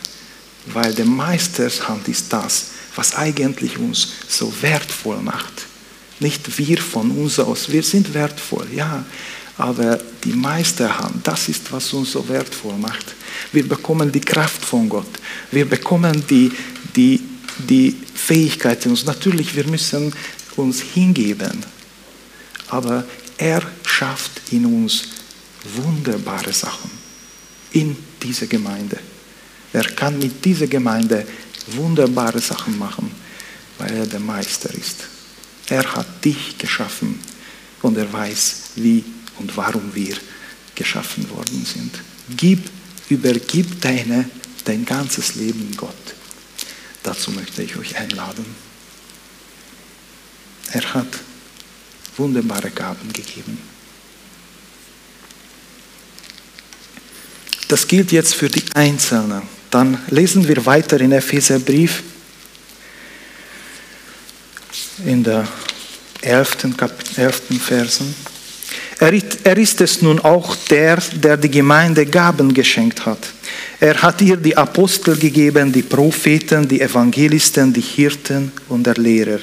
[0.67, 5.65] weil der Meisters Hand ist das, was eigentlich uns so wertvoll macht.
[6.19, 9.03] Nicht wir von uns aus, wir sind wertvoll, ja,
[9.57, 13.15] aber die Meisterhand, das ist, was uns so wertvoll macht.
[13.51, 15.09] Wir bekommen die Kraft von Gott.
[15.51, 16.51] Wir bekommen die,
[16.95, 17.21] die,
[17.57, 19.05] die Fähigkeit in uns.
[19.05, 20.13] Natürlich, wir müssen
[20.55, 21.63] uns hingeben.
[22.69, 23.05] Aber
[23.37, 25.03] er schafft in uns
[25.75, 26.91] wunderbare Sachen.
[27.71, 28.99] In dieser Gemeinde.
[29.71, 31.25] Er kann mit dieser Gemeinde
[31.67, 33.11] wunderbare Sachen machen,
[33.77, 35.07] weil er der Meister ist.
[35.67, 37.19] Er hat dich geschaffen
[37.81, 39.03] und er weiß, wie
[39.39, 40.15] und warum wir
[40.75, 41.99] geschaffen worden sind.
[42.37, 42.69] Gib,
[43.13, 44.29] übergib deine,
[44.65, 45.93] dein ganzes Leben Gott.
[47.03, 48.45] Dazu möchte ich euch einladen.
[50.71, 51.07] Er hat
[52.17, 53.57] wunderbare Gaben gegeben.
[57.67, 59.43] Das gilt jetzt für die Einzelnen.
[59.69, 62.03] Dann lesen wir weiter in Epheserbrief
[65.05, 65.47] in der
[66.21, 66.57] 11.
[67.17, 67.41] 11.
[67.59, 68.15] Versen.
[68.99, 73.19] Er ist es nun auch der, der die Gemeinde Gaben geschenkt hat.
[73.79, 79.39] Er hat ihr die Apostel gegeben, die Propheten, die Evangelisten, die Hirten und der Lehrer.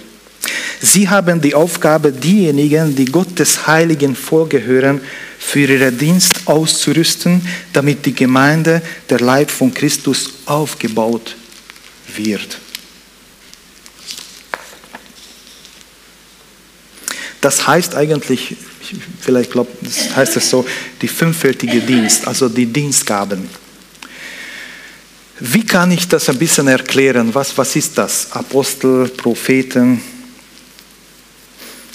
[0.81, 5.01] Sie haben die Aufgabe, diejenigen, die Gottes heiligen vorgehören,
[5.39, 11.37] für ihren Dienst auszurüsten, damit die Gemeinde, der Leib von Christus, aufgebaut
[12.15, 12.59] wird.
[17.41, 18.57] Das heißt eigentlich,
[19.21, 20.65] vielleicht glaubt, das heißt es so,
[21.01, 23.49] die fünffältige Dienst, also die Dienstgaben.
[25.41, 27.35] Wie kann ich das ein bisschen erklären?
[27.35, 28.31] Was, was ist das?
[28.33, 30.03] Apostel, Propheten.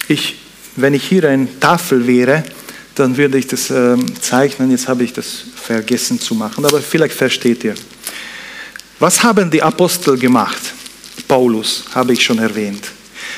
[0.08, 0.40] Ich,
[0.76, 2.44] wenn ich hier eine Tafel wäre,
[2.96, 4.72] dann würde ich das äh, zeichnen.
[4.72, 7.76] Jetzt habe ich das vergessen zu machen, aber vielleicht versteht ihr.
[9.00, 10.74] Was haben die Apostel gemacht?
[11.28, 12.86] Paulus habe ich schon erwähnt.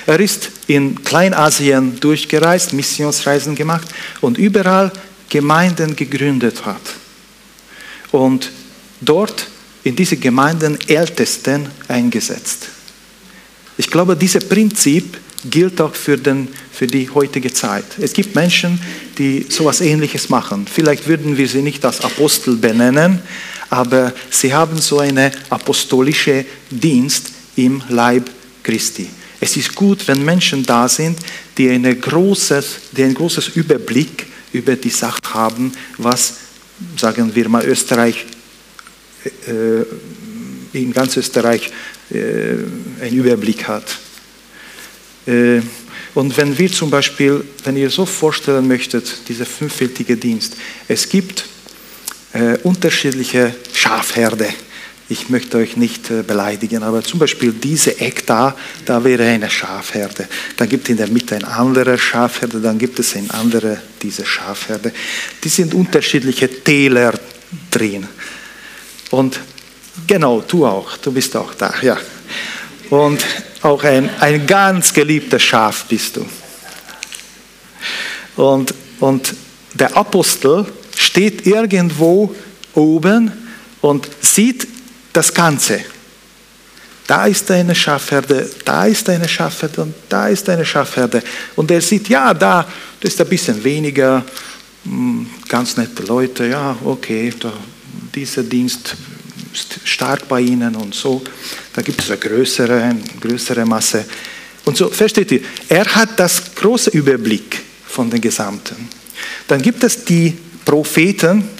[0.07, 3.89] Er ist in Kleinasien durchgereist, Missionsreisen gemacht
[4.21, 4.89] und überall
[5.29, 6.81] Gemeinden gegründet hat.
[8.13, 8.49] Und
[9.01, 9.47] dort
[9.83, 12.69] in diese Gemeinden Ältesten eingesetzt.
[13.77, 17.85] Ich glaube, dieses Prinzip gilt auch für, den, für die heutige Zeit.
[17.99, 18.79] Es gibt Menschen,
[19.17, 20.65] die sowas Ähnliches machen.
[20.73, 23.21] Vielleicht würden wir sie nicht als Apostel benennen,
[23.69, 28.29] aber sie haben so einen apostolischen Dienst im Leib
[28.63, 29.09] Christi.
[29.39, 31.19] Es ist gut, wenn Menschen da sind,
[31.57, 36.35] die, eine großes, die ein großes Überblick über die Sache haben, was,
[36.97, 38.25] sagen wir mal, Österreich,
[39.47, 39.83] äh,
[40.73, 41.71] in ganz Österreich
[42.11, 42.17] äh,
[43.01, 43.97] einen Überblick hat.
[45.25, 45.61] Äh,
[46.15, 50.55] und wenn wir zum Beispiel, wenn ihr so vorstellen möchtet, dieser fünffältige Dienst,
[50.87, 51.45] es gibt
[52.33, 54.47] äh, unterschiedliche Schafherde
[55.09, 59.49] ich möchte euch nicht äh, beleidigen, aber zum Beispiel diese Eck da, da wäre eine
[59.49, 60.27] Schafherde.
[60.57, 64.25] Dann gibt es in der Mitte eine andere Schafherde, dann gibt es eine andere, diese
[64.25, 64.91] Schafherde.
[65.43, 67.13] Die sind unterschiedliche Täler
[67.71, 68.05] drin.
[69.11, 69.39] Und
[70.05, 71.97] genau, du auch, du bist auch da, ja.
[72.89, 73.25] Und
[73.61, 76.25] auch ein, ein ganz geliebter Schaf bist du.
[78.35, 79.33] Und, und
[79.73, 80.65] der Apostel
[80.95, 82.35] steht irgendwo
[82.73, 83.31] oben
[83.81, 84.67] und sieht
[85.17, 85.81] das Ganze.
[87.07, 91.23] da ist eine Schafherde, da ist eine Schafherde und da ist eine Schafherde.
[91.55, 92.67] Und er sieht, ja, da
[92.99, 94.23] das ist ein bisschen weniger,
[94.83, 97.51] hm, ganz nette Leute, ja, okay, da,
[98.13, 98.95] dieser Dienst
[99.53, 101.23] ist stark bei ihnen und so.
[101.73, 104.05] Da gibt es eine größere, eine größere Masse.
[104.65, 108.87] Und so, versteht ihr, er hat das große Überblick von den Gesamten.
[109.47, 111.56] Dann gibt es die Propheten.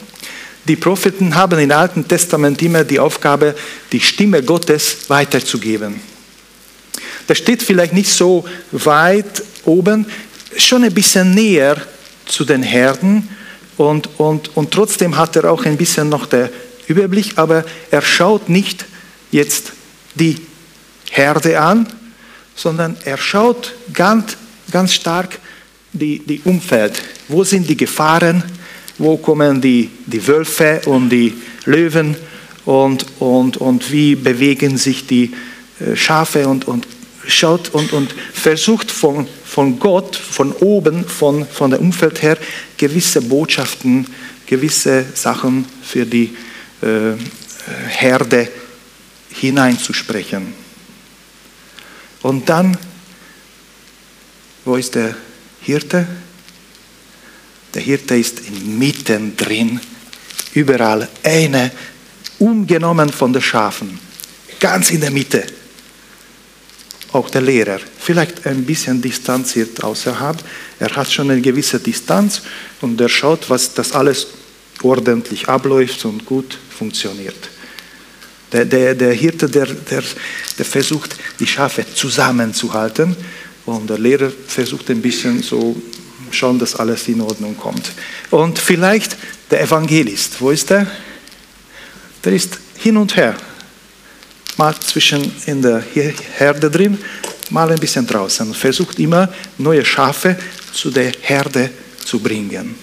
[0.67, 3.55] Die Propheten haben im Alten Testament immer die Aufgabe,
[3.93, 5.95] die Stimme Gottes weiterzugeben.
[7.25, 10.05] Das steht vielleicht nicht so weit oben,
[10.57, 11.81] schon ein bisschen näher
[12.25, 13.29] zu den Herden
[13.77, 16.49] und, und, und trotzdem hat er auch ein bisschen noch den
[16.87, 18.85] Überblick, aber er schaut nicht
[19.31, 19.71] jetzt
[20.15, 20.35] die
[21.09, 21.87] Herde an,
[22.55, 24.35] sondern er schaut ganz,
[24.69, 25.39] ganz stark
[25.93, 27.01] die, die Umfeld.
[27.29, 28.43] Wo sind die Gefahren?
[28.97, 31.33] Wo kommen die, die Wölfe und die
[31.65, 32.15] Löwen?
[32.65, 35.33] Und, und, und wie bewegen sich die
[35.79, 36.47] äh, Schafe?
[36.47, 36.87] Und, und
[37.27, 42.37] schaut und, und versucht von, von Gott, von oben, von, von der Umfeld her,
[42.77, 44.07] gewisse Botschaften,
[44.45, 46.35] gewisse Sachen für die
[46.81, 47.13] äh,
[47.87, 48.49] Herde
[49.29, 50.53] hineinzusprechen.
[52.23, 52.77] Und dann,
[54.65, 55.15] wo ist der
[55.61, 56.07] Hirte?
[57.77, 59.79] Der Hirte ist mittendrin,
[60.55, 61.69] überall eine,
[62.39, 63.99] ungenommen von den Schafen,
[64.59, 65.45] ganz in der Mitte.
[67.11, 70.43] Auch der Lehrer, vielleicht ein bisschen distanziert außerhalb,
[70.79, 72.41] er hat schon eine gewisse Distanz
[72.81, 74.25] und er schaut, was das alles
[74.81, 77.47] ordentlich abläuft und gut funktioniert.
[78.51, 80.03] Der, der, der Hirte, der, der,
[80.57, 83.15] der versucht, die Schafe zusammenzuhalten
[83.67, 85.79] und der Lehrer versucht ein bisschen so
[86.31, 87.91] schauen, dass alles in Ordnung kommt.
[88.31, 89.17] Und vielleicht
[89.49, 90.87] der Evangelist, wo ist der?
[92.23, 93.35] Der ist hin und her.
[94.57, 95.83] Mal zwischen in der
[96.37, 96.97] Herde drin,
[97.49, 98.53] mal ein bisschen draußen.
[98.53, 100.37] Versucht immer neue Schafe
[100.73, 101.69] zu der Herde
[102.03, 102.75] zu bringen.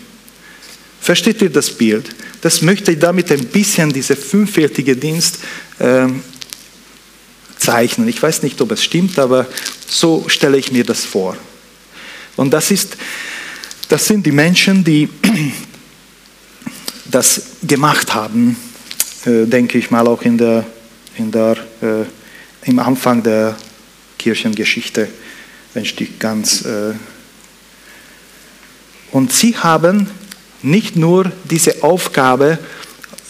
[1.00, 2.14] Versteht ihr das Bild?
[2.40, 5.38] Das möchte ich damit ein bisschen diese fünffältige Dienst
[5.80, 6.22] ähm,
[7.58, 8.08] zeichnen.
[8.08, 9.46] Ich weiß nicht, ob es stimmt, aber
[9.86, 11.36] so stelle ich mir das vor.
[12.36, 12.96] Und das, ist,
[13.88, 15.08] das sind die Menschen, die
[17.10, 18.56] das gemacht haben,
[19.26, 20.64] äh, denke ich mal auch in der,
[21.16, 23.56] in der, äh, im Anfang der
[24.18, 25.08] Kirchengeschichte
[25.74, 26.64] ein Stück ganz.
[26.64, 26.94] Äh,
[29.12, 30.08] und sie haben
[30.62, 32.58] nicht nur diese Aufgabe,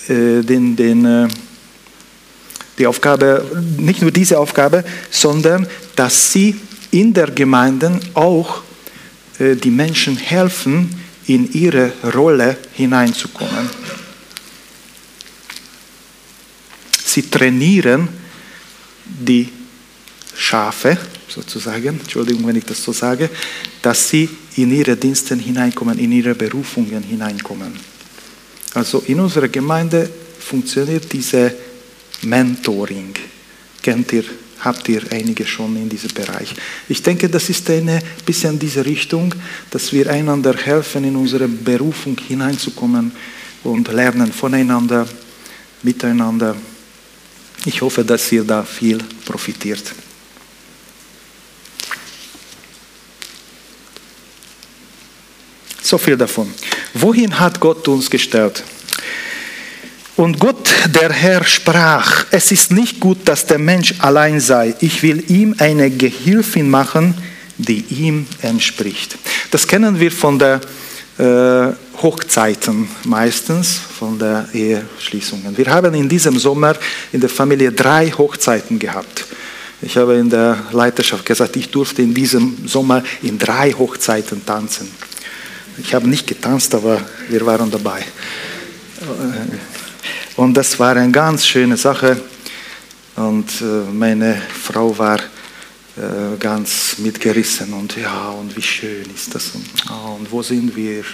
[0.08, 1.28] äh, den, den, äh,
[2.78, 3.44] die Aufgabe,
[3.78, 6.56] nicht nur diese Aufgabe, sondern dass sie
[6.90, 8.62] in der Gemeinde auch
[9.38, 10.88] die Menschen helfen,
[11.26, 13.68] in ihre Rolle hineinzukommen.
[17.04, 18.08] Sie trainieren
[19.04, 19.48] die
[20.36, 23.30] Schafe, sozusagen, Entschuldigung, wenn ich das so sage,
[23.82, 27.72] dass sie in ihre Dienste hineinkommen, in ihre Berufungen hineinkommen.
[28.74, 31.54] Also in unserer Gemeinde funktioniert diese
[32.22, 33.14] Mentoring.
[33.80, 34.24] Kennt ihr,
[34.64, 36.54] habt ihr einige schon in diesem Bereich.
[36.88, 39.34] Ich denke, das ist ein bisschen diese Richtung,
[39.70, 43.12] dass wir einander helfen, in unsere Berufung hineinzukommen
[43.62, 45.06] und lernen voneinander,
[45.82, 46.56] miteinander.
[47.66, 49.92] Ich hoffe, dass ihr da viel profitiert.
[55.82, 56.52] So viel davon.
[56.94, 58.64] Wohin hat Gott uns gestellt?
[60.16, 64.74] Und Gott, der Herr, sprach, es ist nicht gut, dass der Mensch allein sei.
[64.80, 67.14] Ich will ihm eine Gehilfin machen,
[67.56, 69.16] die ihm entspricht.
[69.50, 70.60] Das kennen wir von der
[71.18, 75.56] äh, Hochzeiten meistens, von der Eheschließungen.
[75.56, 76.74] Wir haben in diesem Sommer
[77.12, 79.24] in der Familie drei Hochzeiten gehabt.
[79.80, 84.90] Ich habe in der Leiterschaft gesagt, ich durfte in diesem Sommer in drei Hochzeiten tanzen.
[85.78, 88.04] Ich habe nicht getanzt, aber wir waren dabei.
[90.36, 92.20] Und das war eine ganz schöne Sache.
[93.16, 99.52] Und äh, meine Frau war äh, ganz mitgerissen und ja, und wie schön ist das
[99.54, 101.04] und, wo sind wir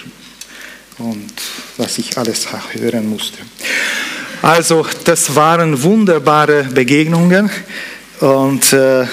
[0.97, 1.33] und
[1.77, 3.37] was ich alles hören musste.
[4.41, 7.51] Also das waren wunderbare Begegnungen
[8.21, 9.05] und äh,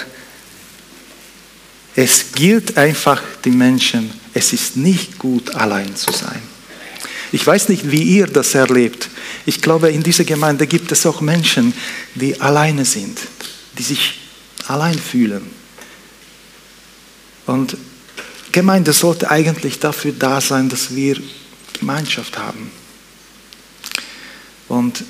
[1.95, 6.41] es gilt einfach die Menschen es ist nicht gut, allein zu sein.
[7.33, 9.09] Ich weiß nicht, wie ihr das erlebt.
[9.49, 11.73] Ich glaube, in dieser Gemeinde gibt es auch Menschen,
[12.15, 13.19] die alleine sind,
[13.79, 14.21] die sich
[14.67, 15.41] allein fühlen.
[17.47, 17.75] Und
[18.53, 21.19] Gemeinde sollte eigentlich dafür da sein, dass wir
[21.73, 22.71] Gemeinschaft haben.
[24.69, 25.03] Und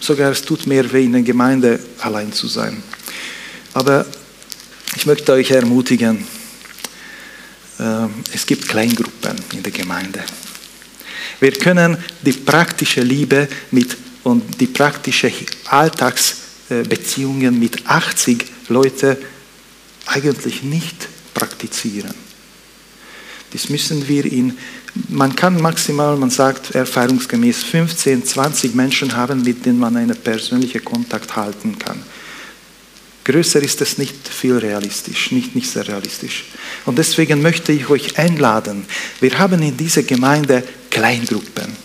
[0.00, 2.82] sogar es tut mehr weh, in der Gemeinde allein zu sein.
[3.74, 4.04] Aber
[4.96, 6.26] ich möchte euch ermutigen,
[7.78, 10.24] äh, es gibt Kleingruppen in der Gemeinde.
[11.40, 15.32] Wir können die praktische Liebe mit, und die praktische
[15.66, 19.16] Alltagsbeziehungen mit 80 Leuten
[20.06, 22.14] eigentlich nicht praktizieren.
[23.52, 24.58] Das müssen wir in,
[25.08, 30.84] man kann maximal, man sagt erfahrungsgemäß 15, 20 Menschen haben, mit denen man einen persönlichen
[30.84, 32.02] Kontakt halten kann.
[33.28, 36.46] Größer ist es nicht viel realistisch, nicht, nicht sehr realistisch.
[36.86, 38.86] Und deswegen möchte ich euch einladen.
[39.20, 41.76] Wir haben in dieser Gemeinde Kleingruppen.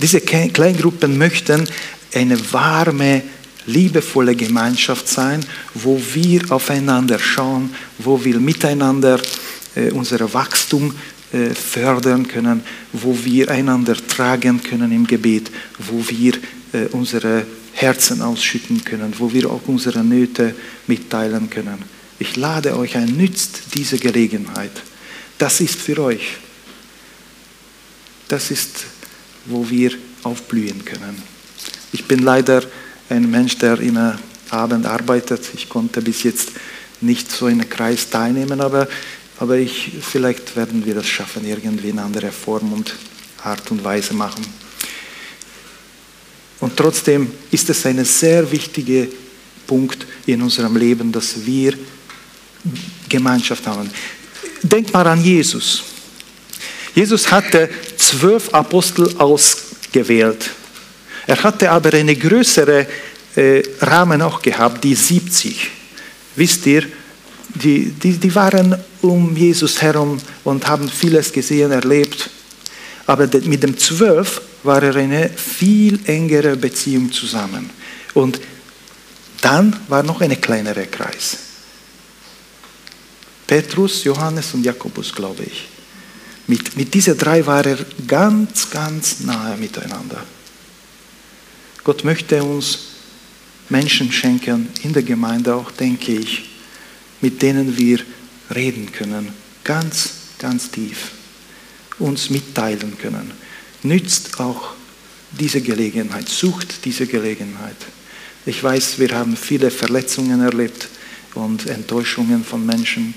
[0.00, 1.68] Diese Kleingruppen möchten
[2.14, 3.22] eine warme,
[3.66, 9.20] liebevolle Gemeinschaft sein, wo wir aufeinander schauen, wo wir miteinander
[9.74, 10.94] äh, unser Wachstum
[11.32, 16.34] äh, fördern können, wo wir einander tragen können im Gebet, wo wir
[16.72, 20.54] äh, unsere Herzen ausschütten können, wo wir auch unsere Nöte
[20.86, 21.82] mitteilen können.
[22.18, 24.70] Ich lade euch ein, nützt diese Gelegenheit.
[25.38, 26.36] Das ist für euch.
[28.28, 28.84] Das ist,
[29.46, 31.20] wo wir aufblühen können.
[31.92, 32.62] Ich bin leider
[33.10, 34.18] ein Mensch, der immer
[34.50, 35.42] Abend arbeitet.
[35.54, 36.52] Ich konnte bis jetzt
[37.00, 38.88] nicht so in einem Kreis teilnehmen, aber,
[39.38, 42.94] aber ich, vielleicht werden wir das schaffen, irgendwie in anderer Form und
[43.42, 44.43] Art und Weise machen.
[46.74, 49.06] Trotzdem ist es ein sehr wichtiger
[49.66, 51.74] Punkt in unserem Leben, dass wir
[53.08, 53.90] Gemeinschaft haben.
[54.62, 55.82] Denkt mal an Jesus.
[56.94, 60.50] Jesus hatte zwölf Apostel ausgewählt.
[61.26, 62.86] Er hatte aber eine größere
[63.36, 65.70] äh, Rahmen auch gehabt, die 70.
[66.36, 66.84] Wisst ihr,
[67.54, 72.30] die, die, die waren um Jesus herum und haben vieles gesehen, erlebt.
[73.06, 77.70] Aber mit dem zwölf war er eine viel engere Beziehung zusammen.
[78.14, 78.40] Und
[79.40, 81.38] dann war noch ein kleinerer Kreis.
[83.46, 85.68] Petrus, Johannes und Jakobus, glaube ich.
[86.46, 90.24] Mit, mit diesen drei war er ganz, ganz nahe miteinander.
[91.82, 92.78] Gott möchte uns
[93.68, 96.50] Menschen schenken in der Gemeinde auch, denke ich,
[97.20, 98.00] mit denen wir
[98.54, 101.10] reden können, ganz, ganz tief,
[101.98, 103.43] uns mitteilen können
[103.84, 104.74] nützt auch
[105.38, 107.76] diese Gelegenheit, sucht diese Gelegenheit.
[108.46, 110.88] Ich weiß, wir haben viele Verletzungen erlebt
[111.34, 113.14] und Enttäuschungen von Menschen,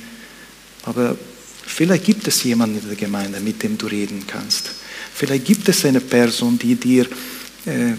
[0.84, 1.18] aber
[1.65, 4.72] vielleicht gibt es jemanden in der Gemeinde, mit dem du reden kannst.
[5.13, 7.05] Vielleicht gibt es eine Person, die dir
[7.65, 7.93] äh,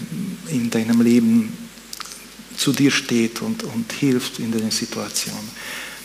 [0.47, 1.51] in deinem Leben
[2.57, 5.37] zu dir steht und, und hilft in der Situation.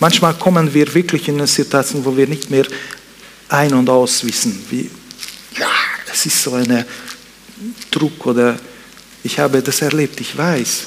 [0.00, 2.66] Manchmal kommen wir wirklich in eine Situation, wo wir nicht mehr
[3.48, 4.58] ein- und aus wissen.
[4.70, 4.90] Wie,
[6.26, 6.84] ist so ein
[7.90, 8.58] Druck oder
[9.22, 10.84] ich habe das erlebt, ich weiß.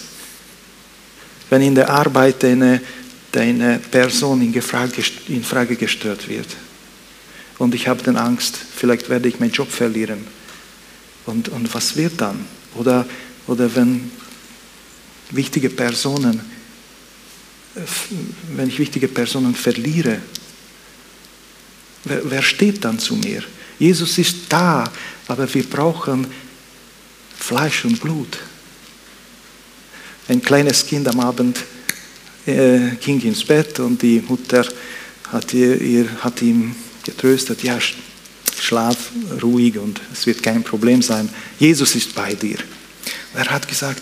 [1.50, 2.82] Wenn in der Arbeit eine,
[3.34, 6.48] eine Person in Frage, in Frage gestellt wird
[7.58, 10.26] und ich habe dann Angst, vielleicht werde ich meinen Job verlieren.
[11.26, 12.46] Und, und was wird dann?
[12.76, 13.06] Oder,
[13.48, 14.12] oder wenn
[15.32, 16.42] wichtige Personen,
[18.56, 20.20] wenn ich wichtige Personen verliere,
[22.06, 23.44] wer, wer steht dann zu mir?
[23.80, 24.92] Jesus ist da,
[25.28, 26.28] aber wir brauchen
[27.38, 28.38] Fleisch und Blut.
[30.28, 31.64] Ein kleines Kind am Abend
[32.46, 34.66] äh, ging ins Bett und die Mutter
[35.32, 37.78] hat, ihr, ihr, hat ihm getröstet, ja,
[38.60, 39.12] schlaf
[39.42, 41.30] ruhig und es wird kein Problem sein.
[41.60, 42.58] Jesus ist bei dir.
[43.34, 44.02] Er hat gesagt,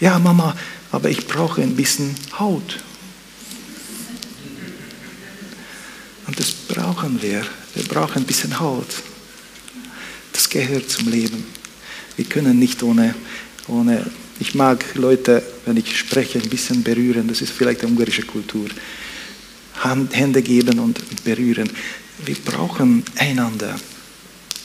[0.00, 0.56] ja Mama,
[0.92, 2.78] aber ich brauche ein bisschen Haut.
[6.26, 7.44] Und das brauchen wir.
[7.74, 8.86] Wir brauchen ein bisschen Haut.
[10.34, 11.46] Das gehört zum Leben.
[12.16, 13.14] Wir können nicht ohne,
[13.68, 14.04] ohne,
[14.40, 17.28] ich mag Leute, wenn ich spreche, ein bisschen berühren.
[17.28, 18.68] Das ist vielleicht eine ungarische Kultur.
[19.76, 21.70] Hand, Hände geben und berühren.
[22.24, 23.76] Wir brauchen einander.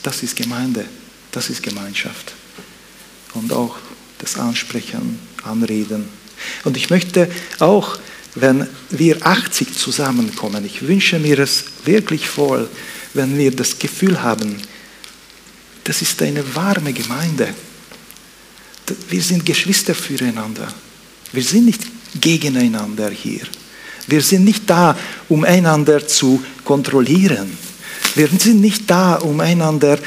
[0.02, 0.84] Das ist Gemeinde.
[1.30, 2.32] Das ist Gemeinschaft.
[3.34, 3.76] Und auch
[4.18, 6.04] das Ansprechen, Anreden.
[6.64, 7.96] Und ich möchte auch,
[8.34, 12.68] wenn wir 80 zusammenkommen, ich wünsche mir es wirklich voll,
[13.14, 14.56] wenn wir das Gefühl haben,
[15.84, 17.54] das ist eine warme Gemeinde.
[19.08, 20.68] Wir sind Geschwister füreinander.
[21.32, 21.82] Wir sind nicht
[22.20, 23.42] gegeneinander hier.
[24.06, 24.96] Wir sind nicht da,
[25.28, 27.56] um einander zu kontrollieren.
[28.14, 29.98] Wir sind nicht da, um einander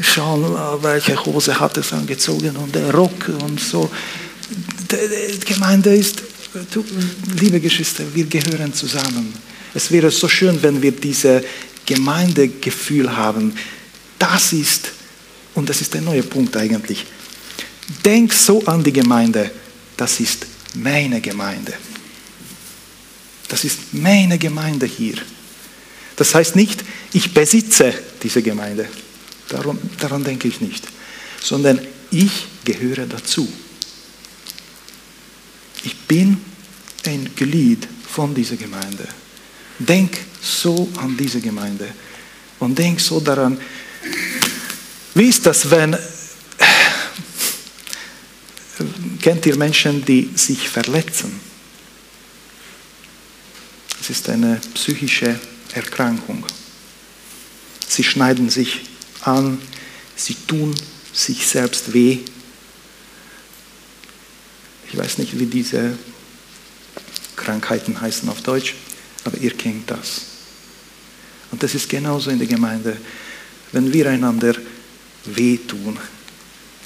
[0.00, 3.90] schauen, welche Hose hat es angezogen und der Rock und so.
[4.90, 6.22] Die Gemeinde ist,
[7.38, 9.32] liebe Geschwister, wir gehören zusammen.
[9.74, 11.42] Es wäre so schön, wenn wir dieses
[11.86, 13.54] Gemeindegefühl haben.
[14.18, 14.92] Das ist
[15.54, 17.04] und das ist der neue Punkt eigentlich.
[18.04, 19.50] Denk so an die Gemeinde,
[19.96, 21.74] das ist meine Gemeinde.
[23.48, 25.16] Das ist meine Gemeinde hier.
[26.16, 27.92] Das heißt nicht, ich besitze
[28.22, 28.88] diese Gemeinde.
[29.48, 30.86] Darum, daran denke ich nicht.
[31.40, 31.80] Sondern
[32.10, 33.46] ich gehöre dazu.
[35.84, 36.38] Ich bin
[37.04, 39.06] ein Glied von dieser Gemeinde.
[39.78, 41.88] Denk so an diese Gemeinde
[42.58, 43.58] und denk so daran,
[45.14, 45.96] wie ist das, wenn,
[49.20, 51.40] kennt ihr Menschen, die sich verletzen?
[54.00, 55.38] Es ist eine psychische
[55.74, 56.44] Erkrankung.
[57.86, 58.80] Sie schneiden sich
[59.20, 59.60] an,
[60.16, 60.74] sie tun
[61.12, 62.18] sich selbst weh.
[64.90, 65.96] Ich weiß nicht, wie diese
[67.36, 68.74] Krankheiten heißen auf Deutsch,
[69.24, 70.22] aber ihr kennt das.
[71.50, 72.96] Und das ist genauso in der Gemeinde.
[73.72, 74.54] Wenn wir einander
[75.24, 75.98] wehtun,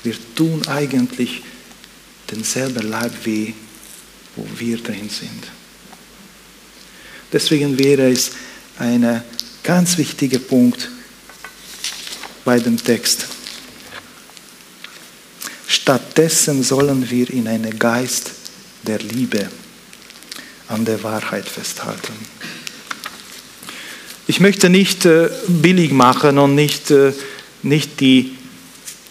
[0.02, 1.42] wir tun eigentlich
[2.30, 3.52] denselben Leib weh,
[4.36, 5.48] wo wir drin sind.
[7.32, 8.32] Deswegen wäre es
[8.78, 9.22] ein
[9.62, 10.90] ganz wichtiger Punkt
[12.44, 13.26] bei dem Text.
[15.66, 18.30] Stattdessen sollen wir in einen Geist
[18.86, 19.48] der Liebe
[20.68, 22.12] an der Wahrheit festhalten.
[24.28, 27.12] Ich möchte nicht äh, billig machen und nicht, äh,
[27.62, 28.36] nicht die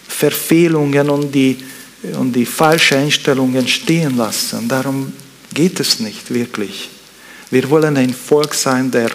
[0.08, 1.58] Verfehlungen und die,
[2.18, 4.68] und die falschen Einstellungen stehen lassen.
[4.68, 5.12] Darum
[5.54, 6.90] geht es nicht wirklich.
[7.52, 9.12] Wir wollen ein Volk sein, der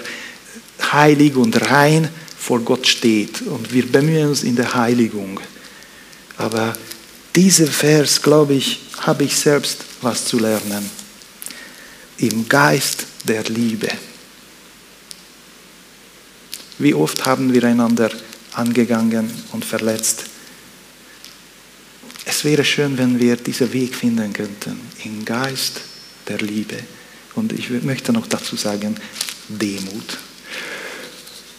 [0.92, 2.08] heilig und rein
[2.38, 3.42] vor Gott steht.
[3.42, 5.40] Und wir bemühen uns in der Heiligung.
[6.36, 6.72] Aber
[7.34, 10.90] dieser Vers, glaube ich, habe ich selbst was zu lernen.
[12.18, 13.88] Im Geist der Liebe.
[16.78, 18.10] Wie oft haben wir einander
[18.52, 20.24] angegangen und verletzt?
[22.24, 25.80] Es wäre schön, wenn wir diesen Weg finden könnten, im Geist
[26.28, 26.76] der Liebe.
[27.34, 28.96] Und ich möchte noch dazu sagen,
[29.48, 30.18] Demut.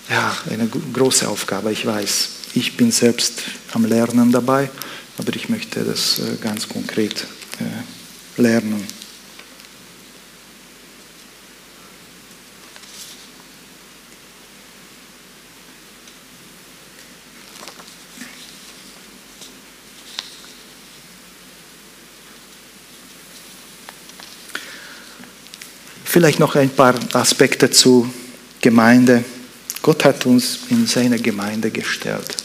[0.10, 2.30] Ja, eine große Aufgabe, ich weiß.
[2.54, 4.70] Ich bin selbst am Lernen dabei,
[5.18, 7.26] aber ich möchte das äh, ganz konkret
[7.60, 8.86] äh, lernen.
[26.12, 28.06] Vielleicht noch ein paar Aspekte zu
[28.60, 29.24] Gemeinde.
[29.82, 32.36] Gott hat uns in seine Gemeinde gestellt.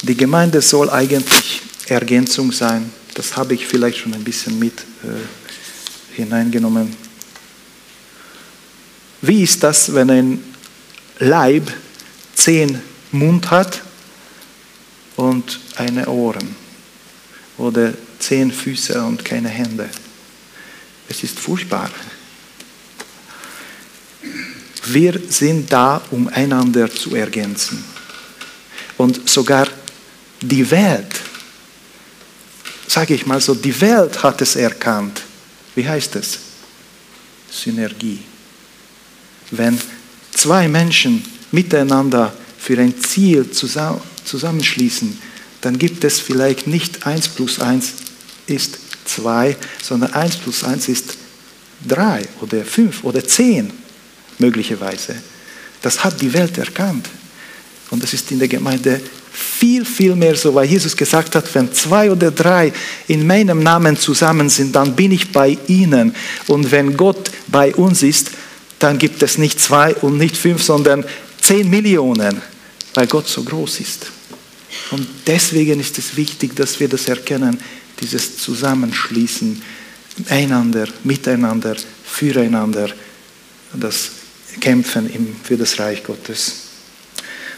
[0.00, 2.90] Die Gemeinde soll eigentlich Ergänzung sein.
[3.12, 4.72] Das habe ich vielleicht schon ein bisschen mit
[5.02, 6.96] äh, hineingenommen.
[9.20, 10.44] Wie ist das, wenn ein
[11.18, 11.70] Leib
[12.34, 12.80] zehn
[13.12, 13.82] Mund hat
[15.16, 16.56] und eine Ohren?
[17.58, 19.90] Oder zehn Füße und keine Hände?
[21.06, 21.90] Es ist furchtbar.
[24.86, 27.82] Wir sind da, um einander zu ergänzen.
[28.96, 29.66] Und sogar
[30.40, 31.20] die Welt,
[32.86, 35.22] sage ich mal so, die Welt hat es erkannt.
[35.74, 36.38] Wie heißt es?
[37.50, 38.20] Synergie.
[39.50, 39.78] Wenn
[40.32, 45.18] zwei Menschen miteinander für ein Ziel zusammenschließen,
[45.60, 47.92] dann gibt es vielleicht nicht 1 plus 1
[48.46, 51.16] ist 2, sondern 1 plus 1 ist
[51.88, 53.83] 3 oder 5 oder 10
[54.38, 55.16] möglicherweise.
[55.82, 57.08] Das hat die Welt erkannt.
[57.90, 59.00] Und das ist in der Gemeinde
[59.32, 62.72] viel, viel mehr so, weil Jesus gesagt hat, wenn zwei oder drei
[63.08, 66.14] in meinem Namen zusammen sind, dann bin ich bei ihnen.
[66.46, 68.30] Und wenn Gott bei uns ist,
[68.78, 71.04] dann gibt es nicht zwei und nicht fünf, sondern
[71.40, 72.40] zehn Millionen,
[72.94, 74.06] weil Gott so groß ist.
[74.90, 77.58] Und deswegen ist es wichtig, dass wir das erkennen,
[78.00, 79.62] dieses Zusammenschließen,
[80.28, 82.88] einander, miteinander, füreinander,
[83.72, 84.10] das
[84.60, 85.10] kämpfen
[85.42, 86.54] für das Reich Gottes.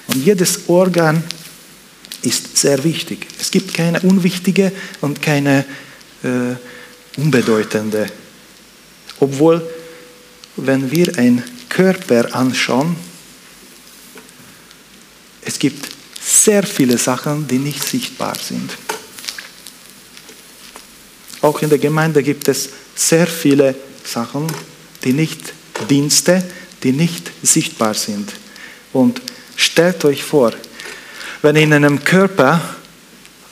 [0.09, 1.23] Und jedes Organ
[2.23, 3.27] ist sehr wichtig.
[3.41, 5.65] Es gibt keine unwichtige und keine
[6.23, 8.07] äh, unbedeutende.
[9.21, 9.67] Obwohl,
[10.57, 12.97] wenn wir einen Körper anschauen,
[15.43, 15.89] es gibt
[16.21, 18.71] sehr viele Sachen, die nicht sichtbar sind.
[21.41, 23.75] Auch in der Gemeinde gibt es sehr viele
[24.05, 24.47] Sachen,
[25.05, 25.53] die nicht
[25.89, 26.43] Dienste,
[26.83, 28.33] die nicht sichtbar sind.
[28.93, 29.21] Und
[29.57, 30.53] stellt euch vor,
[31.43, 32.77] wenn in einem Körper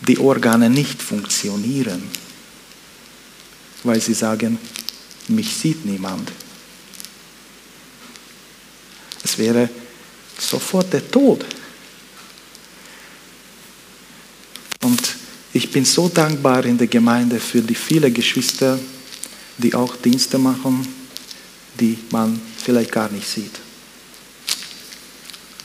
[0.06, 2.02] die Organe nicht funktionieren,
[3.82, 4.58] weil sie sagen,
[5.28, 6.30] mich sieht niemand.
[9.22, 9.68] Es wäre
[10.38, 11.44] sofort der Tod.
[14.82, 15.16] Und
[15.52, 18.78] ich bin so dankbar in der Gemeinde für die vielen Geschwister,
[19.56, 20.86] die auch Dienste machen
[21.80, 23.60] die man vielleicht gar nicht sieht.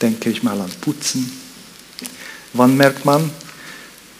[0.01, 1.31] Denke ich mal an Putzen.
[2.53, 3.29] Wann merkt man,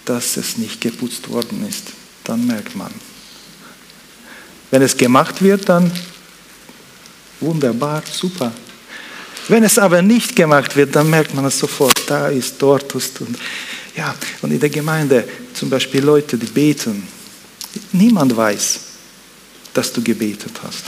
[0.06, 1.88] dass es nicht geputzt worden ist?
[2.24, 2.94] Dann merkt man.
[4.72, 5.92] Wenn es gemacht wird, dann
[7.40, 8.52] wunderbar, super.
[9.48, 12.00] Wenn es aber nicht gemacht wird, dann merkt man es sofort.
[12.08, 13.20] Da ist, dort ist.
[13.22, 13.38] Und,
[13.96, 17.08] ja, und in der Gemeinde zum Beispiel Leute, die beten.
[17.92, 18.80] Niemand weiß,
[19.74, 20.84] dass du gebetet hast.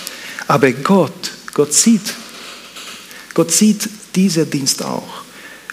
[0.48, 1.32] Aber Gott,
[1.62, 2.16] Gott sieht.
[3.36, 5.22] Gott sieht diesen Dienst auch.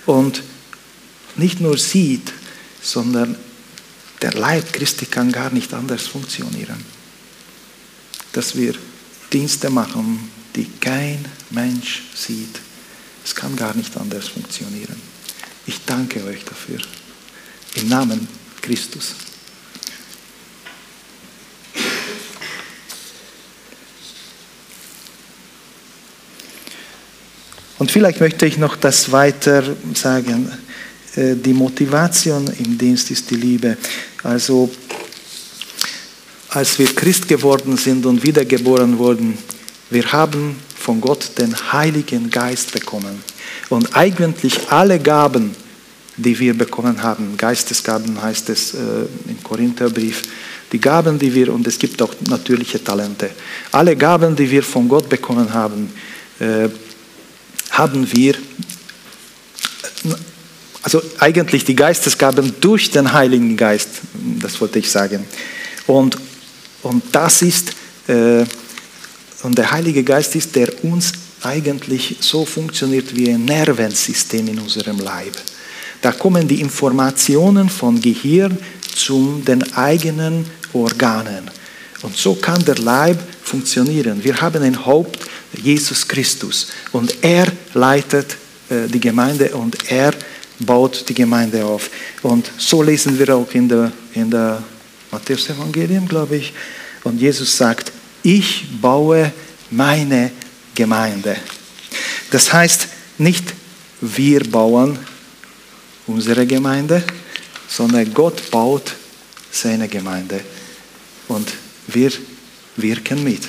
[0.04, 0.42] Und
[1.36, 2.30] nicht nur sieht,
[2.82, 3.34] sondern
[4.20, 6.84] der Leib Christi kann gar nicht anders funktionieren.
[8.32, 8.74] Dass wir
[9.32, 12.60] Dienste machen, die kein Mensch sieht.
[13.24, 15.00] Es kann gar nicht anders funktionieren.
[15.64, 16.80] Ich danke euch dafür.
[17.76, 18.28] Im Namen
[18.60, 19.14] Christus.
[27.78, 29.62] Und vielleicht möchte ich noch das weiter
[29.94, 30.50] sagen.
[31.14, 33.76] Äh, die Motivation im Dienst ist die Liebe.
[34.22, 34.70] Also
[36.50, 39.38] als wir Christ geworden sind und wiedergeboren wurden,
[39.90, 43.22] wir haben von Gott den Heiligen Geist bekommen.
[43.68, 45.54] Und eigentlich alle Gaben,
[46.16, 48.78] die wir bekommen haben, Geistesgaben heißt es äh,
[49.28, 50.22] im Korintherbrief,
[50.72, 53.30] die Gaben, die wir, und es gibt auch natürliche Talente,
[53.72, 55.90] alle Gaben, die wir von Gott bekommen haben,
[56.40, 56.68] äh,
[57.78, 58.34] haben wir,
[60.82, 63.88] also eigentlich die Geistesgaben durch den Heiligen Geist,
[64.40, 65.24] das wollte ich sagen.
[65.86, 66.18] Und,
[66.82, 67.70] und das ist,
[68.08, 68.44] äh,
[69.44, 71.12] und der Heilige Geist ist, der uns
[71.42, 75.36] eigentlich so funktioniert wie ein Nervensystem in unserem Leib.
[76.02, 78.58] Da kommen die Informationen von Gehirn
[78.94, 81.48] zu den eigenen Organen.
[82.02, 84.22] Und so kann der Leib funktionieren.
[84.22, 85.18] Wir haben ein Haupt,
[85.52, 86.68] Jesus Christus.
[86.92, 88.36] Und er leitet
[88.68, 90.14] äh, die Gemeinde und er
[90.58, 91.90] baut die Gemeinde auf.
[92.22, 94.62] Und so lesen wir auch in der, in der
[95.10, 96.52] Matthäus-Evangelium, glaube ich.
[97.04, 97.92] Und Jesus sagt,
[98.22, 99.32] ich baue
[99.70, 100.30] meine
[100.74, 101.36] Gemeinde.
[102.30, 102.88] Das heißt,
[103.18, 103.54] nicht
[104.00, 104.98] wir bauen
[106.06, 107.02] unsere Gemeinde,
[107.68, 108.94] sondern Gott baut
[109.50, 110.40] seine Gemeinde.
[111.28, 111.48] Und
[111.88, 112.10] wir
[112.76, 113.42] wirken mit.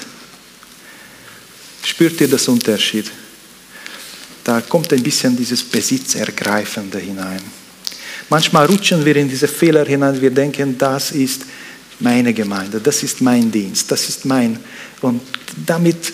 [1.84, 3.10] Spürt ihr das Unterschied?
[4.44, 7.42] Da kommt ein bisschen dieses Besitzergreifende hinein.
[8.30, 11.44] Manchmal rutschen wir in diese Fehler hinein, wir denken, das ist
[12.00, 14.60] meine Gemeinde, das ist mein Dienst, das ist mein.
[15.02, 15.22] Und
[15.66, 16.14] damit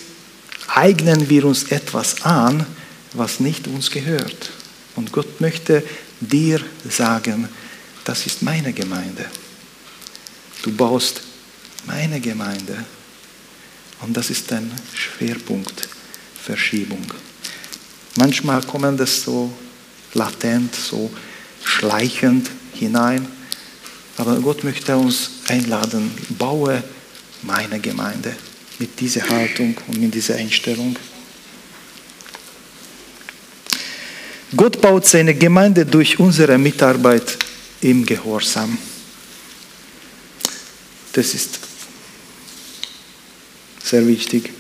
[0.68, 2.66] eignen wir uns etwas an,
[3.14, 4.52] was nicht uns gehört.
[4.96, 5.84] Und Gott möchte
[6.20, 6.60] dir
[6.90, 7.50] sagen,
[8.04, 9.26] das ist meine Gemeinde.
[10.62, 11.22] Du baust
[11.86, 12.86] meine Gemeinde.
[14.06, 15.90] Und das ist ein Schwerpunkt,
[16.44, 17.04] Verschiebung.
[18.18, 19.52] Manchmal kommen das so
[20.14, 21.10] latent, so
[21.64, 23.28] schleichend hinein.
[24.18, 26.84] Aber Gott möchte uns einladen, baue
[27.42, 28.36] meine Gemeinde
[28.78, 30.96] mit dieser Haltung und mit dieser Einstellung.
[34.56, 37.38] Gott baut seine Gemeinde durch unsere Mitarbeit
[37.82, 38.78] im Gehorsam.
[41.12, 41.65] Das ist
[43.86, 44.52] sehr wichtig.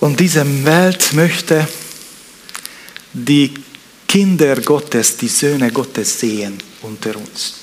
[0.00, 1.68] Und diese Welt möchte
[3.12, 3.52] die
[4.08, 7.54] Kinder Gottes, die Söhne Gottes sehen unter uns.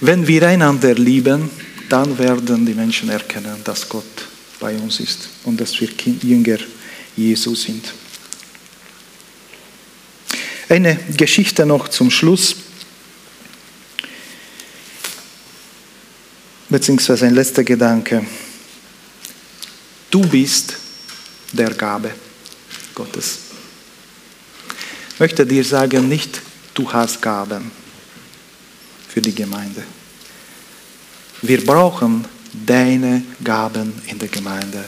[0.00, 1.48] Wenn wir einander lieben,
[1.88, 4.26] dann werden die Menschen erkennen, dass Gott
[4.60, 5.88] bei uns ist und dass wir
[6.22, 6.58] Jünger
[7.16, 7.92] Jesu sind.
[10.68, 12.56] Eine Geschichte noch zum Schluss.
[16.74, 18.26] Beziehungsweise ein letzter Gedanke.
[20.10, 20.74] Du bist
[21.52, 22.10] der Gabe
[22.92, 23.38] Gottes.
[25.12, 26.42] Ich möchte dir sagen, nicht
[26.74, 27.70] du hast Gaben
[29.08, 29.84] für die Gemeinde.
[31.42, 32.24] Wir brauchen
[32.66, 34.84] deine Gaben in der Gemeinde,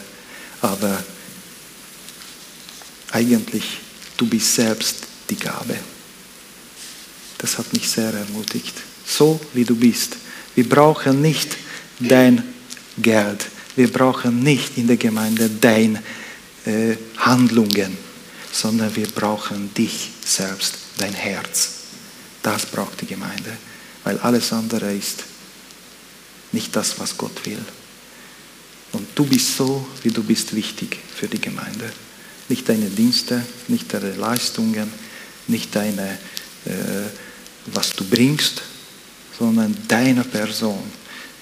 [0.62, 1.04] aber
[3.12, 3.78] eigentlich
[4.16, 4.96] du bist selbst
[5.30, 5.76] die Gabe.
[7.38, 8.74] Das hat mich sehr ermutigt.
[9.06, 10.16] So wie du bist.
[10.56, 11.56] Wir brauchen nicht
[12.00, 12.42] dein
[12.98, 13.46] Geld.
[13.74, 16.02] Wir brauchen nicht in der Gemeinde deine
[16.64, 17.96] äh, Handlungen,
[18.52, 21.72] sondern wir brauchen dich selbst, dein Herz.
[22.42, 23.56] Das braucht die Gemeinde,
[24.04, 25.24] weil alles andere ist
[26.52, 27.62] nicht das, was Gott will.
[28.92, 31.92] Und du bist so, wie du bist, wichtig für die Gemeinde.
[32.48, 34.90] Nicht deine Dienste, nicht deine Leistungen,
[35.48, 36.18] nicht deine,
[36.64, 37.10] äh,
[37.66, 38.62] was du bringst,
[39.38, 40.82] sondern deine Person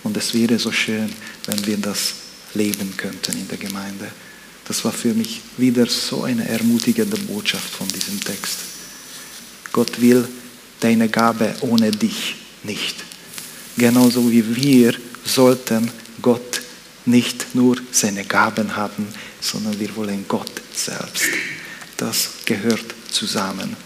[0.05, 1.11] Und es wäre so schön,
[1.47, 2.15] wenn wir das
[2.55, 4.09] leben könnten in der Gemeinde.
[4.67, 8.59] Das war für mich wieder so eine ermutigende Botschaft von diesem Text.
[9.73, 10.27] Gott will
[10.81, 12.97] deine Gabe ohne dich nicht.
[13.77, 14.95] Genauso wie wir
[15.25, 15.91] sollten
[16.23, 16.63] Gott
[17.07, 19.07] nicht nur seine Gaben haben,
[19.41, 21.25] sondern wir wollen Gott selbst.
[21.97, 23.77] Das gehört zusammen.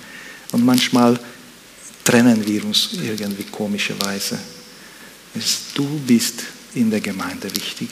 [0.53, 1.19] Und manchmal
[2.05, 4.39] trennen wir uns irgendwie komischerweise.
[5.75, 7.89] Du bist in der Gemeinde wichtig.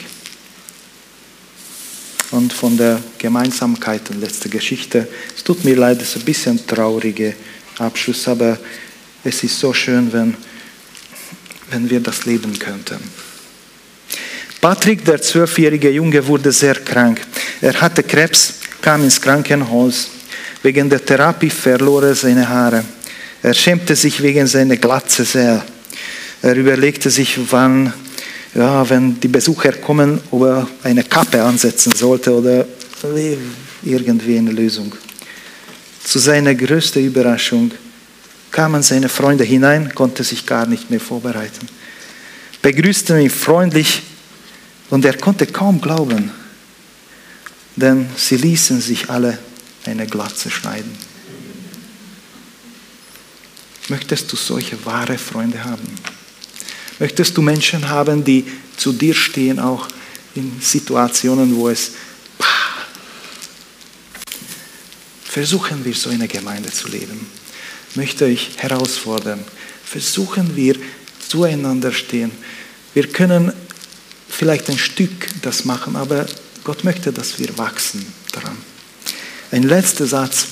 [2.31, 6.67] Und von der Gemeinsamkeit und letzte Geschichte, es tut mir leid, es ist ein bisschen
[6.67, 7.33] trauriger
[7.79, 8.57] Abschluss, aber
[9.23, 10.35] es ist so schön, wenn,
[11.71, 12.99] wenn wir das leben könnten.
[14.59, 17.21] Patrick, der zwölfjährige Junge, wurde sehr krank.
[17.61, 20.09] Er hatte Krebs, kam ins Krankenhaus.
[20.63, 22.83] Wegen der Therapie verlor er seine Haare.
[23.41, 25.63] Er schämte sich wegen seiner Glatze sehr.
[26.41, 27.93] Er überlegte sich, wann,
[28.53, 32.65] ja, wenn die Besucher kommen, ob er eine Kappe ansetzen sollte oder
[33.83, 34.93] irgendwie eine Lösung.
[36.03, 37.71] Zu seiner größten Überraschung
[38.51, 41.67] kamen seine Freunde hinein, konnte sich gar nicht mehr vorbereiten,
[42.61, 44.03] begrüßten ihn freundlich
[44.89, 46.31] und er konnte kaum glauben,
[47.75, 49.37] denn sie ließen sich alle
[49.85, 50.95] eine Glatze schneiden.
[53.89, 55.87] Möchtest du solche wahre Freunde haben?
[56.99, 58.45] Möchtest du Menschen haben, die
[58.75, 59.87] zu dir stehen, auch
[60.35, 61.91] in Situationen, wo es...
[65.23, 67.27] Versuchen wir so eine Gemeinde zu leben.
[67.93, 69.43] Möchte ich herausfordern.
[69.85, 70.75] Versuchen wir
[71.27, 72.31] zueinander stehen.
[72.93, 73.53] Wir können
[74.27, 76.25] vielleicht ein Stück das machen, aber
[76.63, 78.57] Gott möchte, dass wir wachsen daran.
[79.51, 80.47] Ein letzter Satz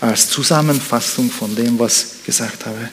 [0.00, 2.88] als Zusammenfassung von dem, was ich gesagt habe.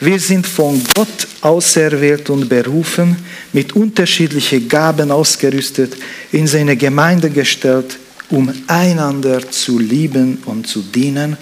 [0.00, 3.16] Wir sind von Gott auserwählt und berufen,
[3.52, 5.96] mit unterschiedlichen Gaben ausgerüstet,
[6.32, 7.96] in seine Gemeinde gestellt,
[8.30, 11.36] um einander zu lieben und zu dienen,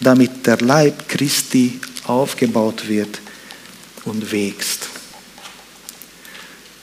[0.00, 3.20] damit der Leib Christi aufgebaut wird
[4.04, 4.88] und wächst.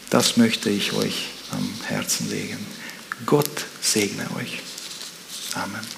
[0.10, 2.60] Das möchte ich euch am Herzen legen.
[3.26, 4.62] Gott segne euch.
[5.56, 5.95] Amen.